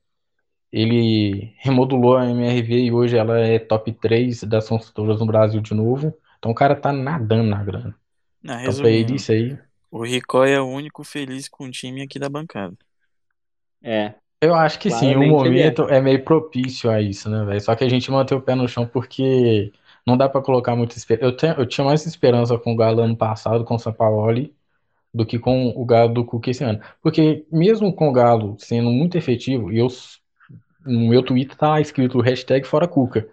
[0.71, 5.73] ele remodulou a MRV e hoje ela é top 3 das construtoras no Brasil de
[5.73, 6.13] novo.
[6.39, 7.95] Então o cara tá nadando na grana.
[8.41, 9.57] Não, Então pra ele resumindo, isso aí.
[9.91, 12.75] O Ricói é o único feliz com o time aqui da bancada.
[13.83, 14.15] É.
[14.41, 15.27] Eu acho que sim, o é.
[15.27, 17.61] momento é meio propício a isso, né, velho?
[17.61, 19.71] Só que a gente mantém o pé no chão porque
[20.05, 21.25] não dá pra colocar muita esperança.
[21.25, 24.55] Eu, tenho- eu tinha mais esperança com o Galo ano passado, com o Sampaoli,
[25.13, 26.81] do que com o Galo do Cuca esse ano.
[27.01, 29.87] Porque mesmo com o Galo sendo muito efetivo, e eu,
[30.85, 33.27] no meu Twitter tá escrito hashtag fora Cuca.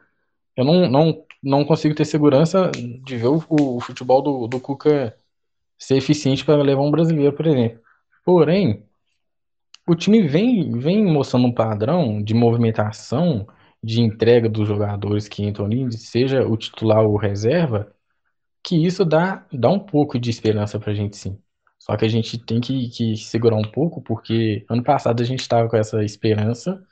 [0.56, 5.16] Eu não, não, não consigo ter segurança de ver o, o futebol do, do Cuca
[5.79, 7.81] ser eficiente para levar um brasileiro, por exemplo.
[8.25, 8.85] Porém,
[9.87, 13.47] o time vem, vem mostrando um padrão de movimentação,
[13.83, 17.91] de entrega dos jogadores que entram ali, seja o titular ou reserva,
[18.63, 21.39] que isso dá, dá um pouco de esperança pra gente sim.
[21.79, 25.41] Só que a gente tem que, que segurar um pouco, porque ano passado a gente
[25.41, 26.83] estava com essa esperança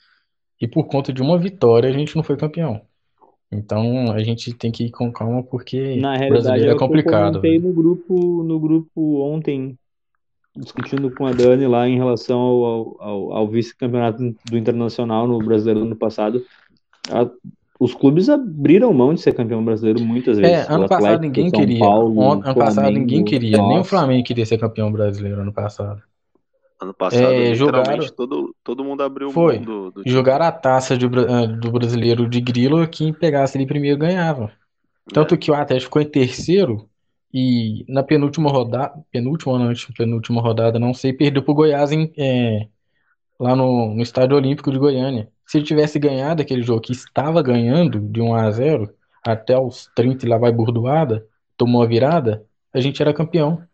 [0.60, 2.86] e por conta de uma vitória a gente não foi campeão.
[3.50, 6.78] Então a gente tem que ir com calma, porque Na realidade, brasileiro é é o
[6.78, 7.38] que eu complicado.
[7.38, 9.78] comentei no grupo, no grupo ontem,
[10.56, 15.82] discutindo com a Dani lá em relação ao, ao, ao vice-campeonato do Internacional no Brasileiro
[15.82, 16.44] ano passado.
[17.10, 17.30] A-
[17.78, 20.66] os clubes abriram mão de ser campeão brasileiro muitas vezes.
[20.66, 21.78] É, ano O passado Atlético, ninguém São queria.
[21.78, 23.62] Paulo, Ano passado Flamengo, ninguém queria.
[23.62, 23.84] Nem o.
[23.84, 26.02] Flamengo queria ser campeão brasileiro ano passado.
[26.80, 28.06] Ano passado, É, jogaram.
[28.14, 29.58] todo, todo mundo abriu Foi.
[29.58, 30.02] do, do.
[30.06, 34.52] Jogaram a taça de ah, do brasileiro de grilo, quem pegasse ele primeiro ganhava.
[35.12, 35.38] Tanto É.
[35.38, 36.88] que o Atlético ficou em terceiro
[37.32, 42.12] e na penúltima rodada, penúltima ou não, penúltima rodada, não sei, perdeu pro Goiás em,
[42.18, 42.68] é,
[43.38, 45.30] lá no, no Estádio Olímpico de Goiânia.
[45.46, 48.90] Se ele tivesse ganhado aquele jogo que estava ganhando de 1 a 0
[49.24, 51.26] até os 30 e lá vai burdoada,
[51.56, 53.65] tomou a virada, a gente era campeão.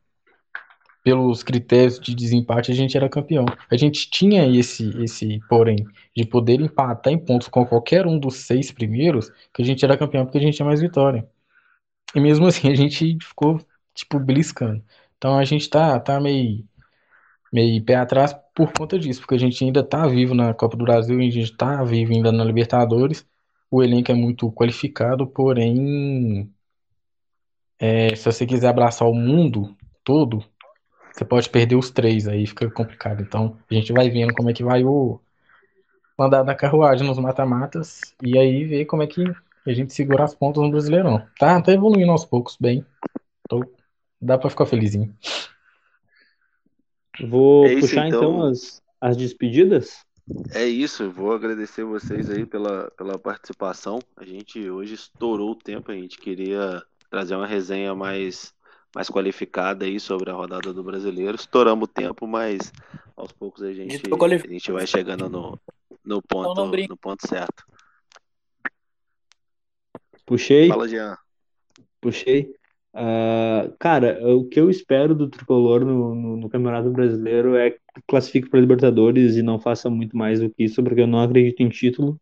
[1.02, 3.44] Pelos critérios de desempate, a gente era campeão.
[3.70, 5.84] A gente tinha esse, esse porém,
[6.16, 9.96] de poder empatar em pontos com qualquer um dos seis primeiros, que a gente era
[9.96, 11.28] campeão porque a gente tinha mais vitória.
[12.14, 13.60] E mesmo assim, a gente ficou,
[13.94, 14.84] tipo, beliscando.
[15.16, 16.64] Então a gente tá, tá meio,
[17.52, 20.84] meio pé atrás por conta disso, porque a gente ainda tá vivo na Copa do
[20.84, 23.26] Brasil, a gente tá vivo ainda na Libertadores.
[23.70, 26.52] O elenco é muito qualificado, porém,
[27.78, 30.44] é, se você quiser abraçar o mundo todo,
[31.12, 33.22] você pode perder os três, aí fica complicado.
[33.22, 35.20] Então, a gente vai vendo como é que vai o
[36.18, 39.22] andar da carruagem nos mata-matas e aí ver como é que
[39.66, 41.26] a gente segura as pontas no Brasileirão.
[41.38, 42.84] Tá, tá evoluindo aos poucos, bem.
[43.48, 43.64] Tô-
[44.20, 45.14] dá pra ficar felizinho.
[47.28, 48.46] Vou É isso, puxar então, então.
[48.48, 50.04] as, as despedidas.
[50.54, 53.98] É isso, eu vou agradecer vocês aí pela, pela participação.
[54.16, 58.54] A gente hoje estourou o tempo, a gente queria trazer uma resenha mais,
[58.94, 61.34] mais qualificada aí sobre a rodada do brasileiro.
[61.34, 62.72] Estouramos o tempo, mas
[63.16, 65.58] aos poucos a gente, a gente vai chegando no,
[66.04, 66.88] no, ponto, não brinca.
[66.88, 67.64] no ponto certo.
[70.26, 70.68] Puxei.
[70.68, 71.16] Fala, Jean.
[72.00, 72.54] Puxei.
[72.94, 77.80] Ah, cara, o que eu espero do Tricolor no, no, no Campeonato Brasileiro é que
[78.06, 81.60] classifique para Libertadores e não faça muito mais do que isso, porque eu não acredito
[81.60, 82.20] em título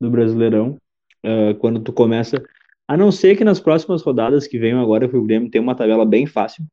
[0.00, 0.78] do Brasileirão.
[1.22, 2.42] Ah, quando tu começa,
[2.88, 5.74] a não ser que nas próximas rodadas que venham agora, que o Grêmio tem uma
[5.74, 6.64] tabela bem fácil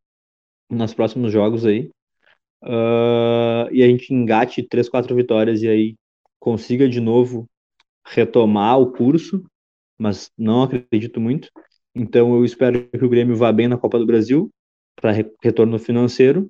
[0.69, 1.90] nos próximos jogos aí,
[2.64, 5.95] ah, e a gente engate três, quatro vitórias e aí
[6.40, 7.48] consiga de novo
[8.06, 9.44] retomar o curso,
[9.98, 11.49] mas não acredito muito.
[11.95, 14.49] Então eu espero que o Grêmio vá bem na Copa do Brasil
[14.95, 16.49] para retorno financeiro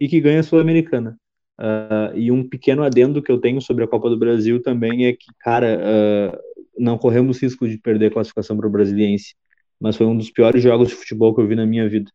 [0.00, 1.16] e que ganhe a Sul-Americana.
[1.58, 5.12] Ah, e um pequeno adendo que eu tenho sobre a Copa do Brasil também é
[5.12, 6.38] que, cara, ah,
[6.78, 9.34] não corremos risco de perder a classificação para o Brasiliense,
[9.80, 12.10] mas foi um dos piores jogos de futebol que eu vi na minha vida.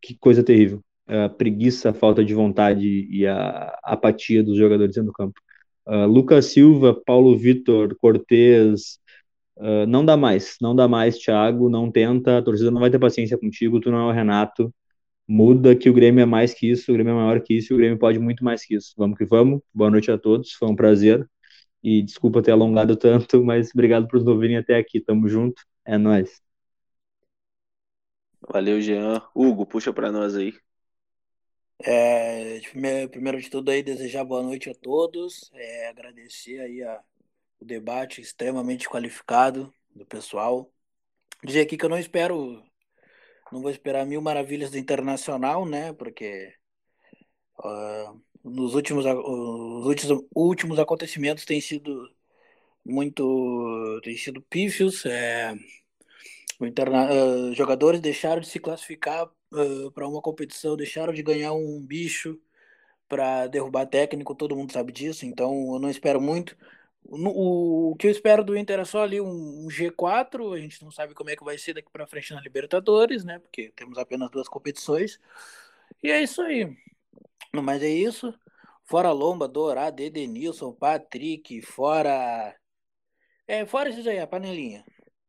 [0.00, 0.80] Que coisa terrível.
[1.06, 5.40] A preguiça, a falta de vontade e a apatia dos jogadores dentro do campo.
[5.86, 9.00] Ah, Lucas Silva, Paulo Vitor, Cortez,
[9.56, 12.98] Uh, não dá mais, não dá mais, Thiago, não tenta, a torcida não vai ter
[12.98, 14.74] paciência contigo, tu não é o Renato,
[15.28, 17.76] muda que o Grêmio é mais que isso, o Grêmio é maior que isso, o
[17.76, 18.94] Grêmio pode muito mais que isso.
[18.96, 21.28] Vamos que vamos, boa noite a todos, foi um prazer,
[21.82, 25.98] e desculpa ter alongado tanto, mas obrigado por nos ouvirem até aqui, tamo junto, é
[25.98, 26.42] nóis.
[28.48, 29.22] Valeu, Jean.
[29.34, 30.52] Hugo, puxa pra nós aí.
[31.84, 37.00] É, primeiro, primeiro de tudo aí, desejar boa noite a todos, é, agradecer aí a,
[37.60, 40.70] o debate extremamente qualificado do pessoal.
[41.44, 42.62] Dizer aqui que eu não espero,
[43.50, 46.54] não vou esperar mil maravilhas do Internacional, né, porque
[47.58, 52.10] Uh, nos últimos, os últimos, últimos acontecimentos têm sido
[52.84, 55.06] muito têm sido pífios.
[55.06, 55.54] É,
[56.60, 61.80] interna, uh, jogadores deixaram de se classificar uh, para uma competição, deixaram de ganhar um
[61.84, 62.40] bicho
[63.08, 66.56] para derrubar técnico, todo mundo sabe disso, então eu não espero muito.
[67.04, 70.82] O, o que eu espero do Inter é só ali um, um, G4, a gente
[70.82, 73.38] não sabe como é que vai ser daqui para frente na Libertadores, né?
[73.40, 75.20] Porque temos apenas duas competições.
[76.02, 76.74] E é isso aí.
[77.50, 78.32] Mas é isso.
[78.84, 82.54] Fora Lomba, Dourado, Edenilson, Patrick, fora.
[83.46, 84.84] É, fora esses aí, a panelinha.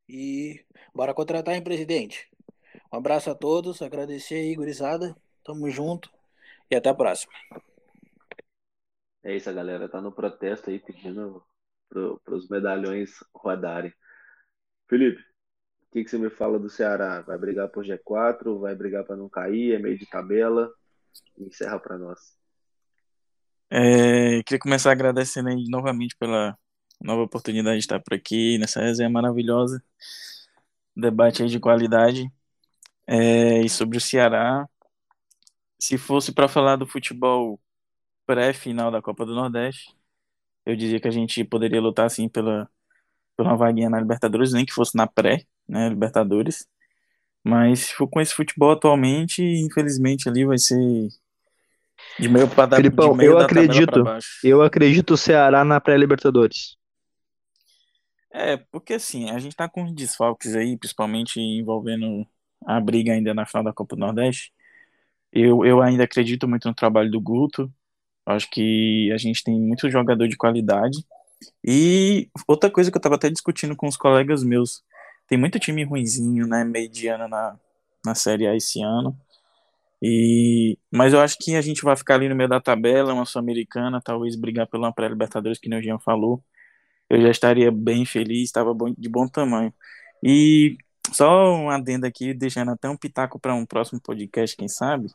[0.07, 2.29] E bora contratar em presidente.
[2.91, 5.15] Um abraço a todos, agradecer aí, gurizada.
[5.43, 6.09] Tamo junto
[6.69, 7.33] e até a próxima.
[9.23, 11.43] É isso, a galera tá no protesto aí pedindo
[11.89, 13.93] para os medalhões rodarem.
[14.89, 17.21] Felipe, o que, que você me fala do Ceará?
[17.21, 18.59] Vai brigar por G4?
[18.59, 19.75] Vai brigar para não cair?
[19.75, 20.73] É meio de tabela?
[21.37, 22.19] Encerra para nós.
[23.69, 26.57] É, queria começar agradecendo aí novamente pela
[27.01, 29.83] nova oportunidade de estar por aqui nessa resenha maravilhosa.
[30.95, 32.31] Debate aí de qualidade.
[33.07, 34.67] É, e sobre o Ceará,
[35.79, 37.59] se fosse para falar do futebol
[38.25, 39.93] pré-final da Copa do Nordeste,
[40.65, 42.69] eu dizia que a gente poderia lutar assim pela,
[43.35, 46.67] pela vaguinha na Libertadores, nem que fosse na pré, né, Libertadores.
[47.43, 50.77] Mas com esse futebol atualmente, infelizmente ali vai ser
[52.19, 54.03] de meio para Filipão, eu acredito,
[54.43, 56.77] eu acredito o Ceará na pré-Libertadores.
[58.31, 62.25] É, porque assim, a gente tá com desfalques aí, principalmente envolvendo
[62.65, 64.51] a briga ainda na final da Copa do Nordeste.
[65.31, 67.71] Eu, eu ainda acredito muito no trabalho do Guto.
[68.25, 71.05] Acho que a gente tem muito jogador de qualidade.
[71.63, 74.83] E outra coisa que eu estava até discutindo com os colegas meus,
[75.27, 77.57] tem muito time ruinzinho, né, mediano na,
[78.05, 79.17] na Série A esse ano.
[80.01, 83.25] E, mas eu acho que a gente vai ficar ali no meio da tabela, uma
[83.25, 86.43] sul-americana, talvez brigar pela pré-libertadores, que o Jean falou.
[87.09, 89.73] Eu já estaria bem feliz, estava de bom tamanho.
[90.23, 90.77] E
[91.11, 95.07] só um adendo aqui, deixando até um pitaco para um próximo podcast, quem sabe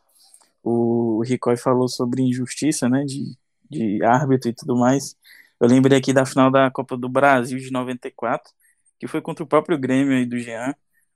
[0.63, 3.35] o Ricói falou sobre injustiça, né, de,
[3.69, 5.15] de árbitro e tudo mais.
[5.59, 8.51] Eu lembrei aqui da final da Copa do Brasil de 94,
[8.99, 10.75] que foi contra o próprio Grêmio aí do Jean.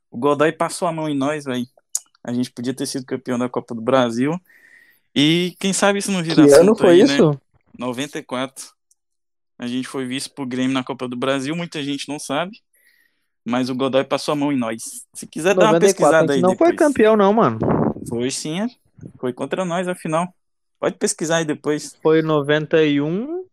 [0.09, 1.67] O Godoy passou a mão em nós, velho.
[2.23, 4.39] A gente podia ter sido campeão da Copa do Brasil.
[5.13, 7.13] E quem sabe isso não vira Que ano foi aí, né?
[7.13, 7.31] isso?
[7.31, 7.37] Né?
[7.77, 8.65] 94.
[9.59, 12.61] A gente foi visto pro Grêmio na Copa do Brasil, muita gente não sabe.
[13.45, 15.05] Mas o Godoy passou a mão em nós.
[15.13, 16.41] Se quiser 94, dar uma pesquisada aí.
[16.41, 16.69] Não depois.
[16.69, 17.59] foi campeão, não, mano.
[18.07, 18.67] Foi sim, é.
[19.19, 20.33] Foi contra nós, afinal.
[20.79, 21.97] Pode pesquisar aí depois.
[22.01, 23.45] Foi 91.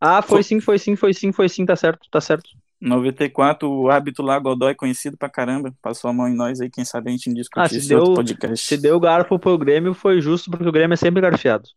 [0.00, 2.50] Ah, foi, foi sim, foi sim, foi sim, foi sim, tá certo, tá certo.
[2.80, 6.84] 94, o hábito lá, Godoy, conhecido pra caramba, passou a mão em nós aí, quem
[6.84, 8.66] sabe a gente discutir ah, se deu, outro podcast.
[8.66, 11.68] Se deu garfo pro Grêmio, foi justo, porque o Grêmio é sempre garfiado.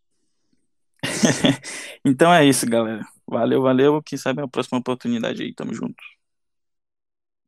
[2.06, 3.06] então é isso, galera.
[3.28, 4.02] Valeu, valeu.
[4.02, 6.02] Quem sabe a próxima oportunidade aí, tamo junto.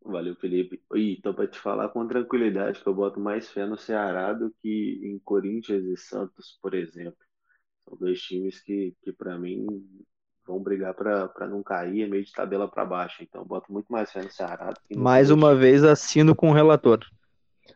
[0.03, 0.81] Valeu, Felipe.
[0.93, 4.53] E então, para te falar com tranquilidade, que eu boto mais fé no Ceará do
[4.61, 7.17] que em Corinthians e Santos, por exemplo.
[7.87, 9.65] São dois times que, que para mim,
[10.65, 13.21] brigar para não cair, é meio de tabela para baixo.
[13.21, 14.71] Então, boto muito mais fé no Ceará.
[14.71, 15.61] Do que no mais uma time.
[15.61, 16.99] vez, assino com o relator.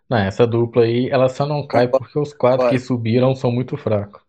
[0.09, 3.77] Não, essa dupla aí, ela só não cai porque os quatro que subiram são muito
[3.77, 4.21] fracos.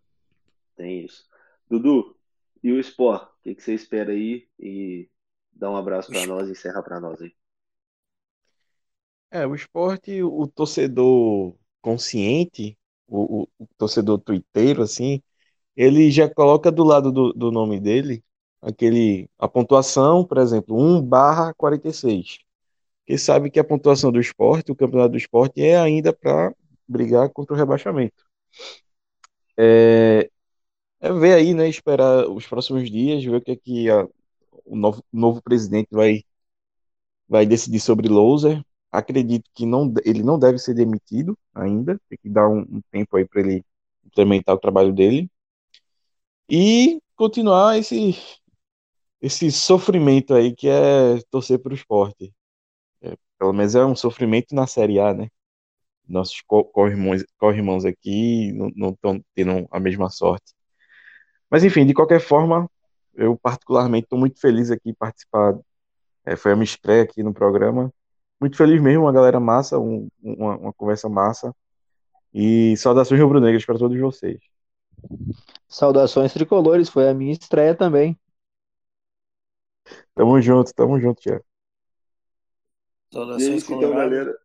[0.77, 1.25] Tem isso.
[1.69, 2.15] Dudu,
[2.63, 3.23] e o Sport?
[3.23, 4.47] O que, que você espera aí?
[4.59, 5.09] E
[5.53, 7.33] dá um abraço para nós e encerra para nós aí.
[9.31, 12.77] É, o esporte, o torcedor consciente,
[13.07, 15.23] o, o, o torcedor tuiteiro, assim,
[15.77, 18.23] ele já coloca do lado do, do nome dele
[18.63, 22.39] aquele, a pontuação, por exemplo, 1 barra 46.
[23.01, 26.55] Porque sabe que a pontuação do esporte, o campeonato do esporte, é ainda para
[26.89, 28.25] brigar contra o rebaixamento.
[29.57, 30.31] É,
[31.01, 34.07] é ver aí, né, esperar os próximos dias, ver o que é que a,
[34.65, 36.25] o novo, novo presidente vai,
[37.29, 38.63] vai decidir sobre Louser,
[38.93, 43.17] Acredito que não, ele não deve ser demitido ainda, tem que dar um, um tempo
[43.17, 43.65] aí para ele
[44.05, 45.31] implementar o trabalho dele
[46.49, 48.17] e continuar esse
[49.23, 52.33] esse sofrimento aí que é torcer para o esporte.
[53.03, 55.29] É, pelo menos é um sofrimento na Série A, né?
[56.09, 56.43] Nossos
[56.73, 60.55] corrimãos, corrimãos aqui não estão tendo a mesma sorte.
[61.51, 62.69] Mas enfim, de qualquer forma,
[63.15, 65.59] eu particularmente estou muito feliz aqui participar.
[66.25, 67.93] É, foi a minha estreia aqui no programa
[68.41, 71.55] muito feliz mesmo, uma galera massa, um, uma, uma, conversa massa.
[72.33, 74.39] E saudações rubro-negras para todos vocês.
[75.69, 78.19] Saudações tricolores, foi a minha estreia também.
[80.15, 81.45] Tamo junto, tamo junto, Tiago.
[83.13, 84.39] Saudações, então, galera.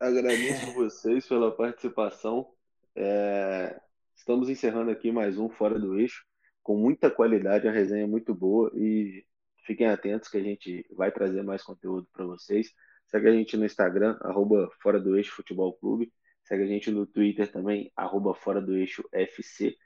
[0.00, 2.50] Agradeço vocês pela participação.
[2.96, 3.80] É...
[4.16, 6.24] Estamos encerrando aqui mais um Fora do Eixo,
[6.62, 9.24] com muita qualidade, a resenha é muito boa e
[9.64, 12.72] fiquem atentos que a gente vai trazer mais conteúdo para vocês.
[13.06, 16.12] Segue a gente no Instagram, arroba Fora do Eixo Futebol Clube.
[16.44, 19.76] Segue a gente no Twitter também, arroba Fora do Eixo FC.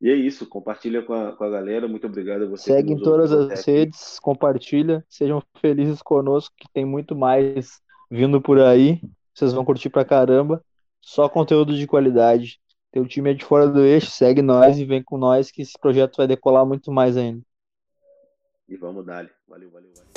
[0.00, 1.88] E é isso, compartilha com a, com a galera.
[1.88, 2.72] Muito obrigado a você.
[2.72, 5.04] Segue em todas as redes, compartilha.
[5.08, 7.80] Sejam felizes conosco, que tem muito mais
[8.10, 9.00] vindo por aí.
[9.32, 10.62] Vocês vão curtir pra caramba.
[11.00, 12.60] Só conteúdo de qualidade.
[12.90, 15.72] Teu time é de fora do eixo, segue nós e vem com nós que esse
[15.80, 17.42] projeto vai decolar muito mais ainda.
[18.68, 19.28] E vamos dar.
[19.48, 20.13] Valeu, valeu, valeu.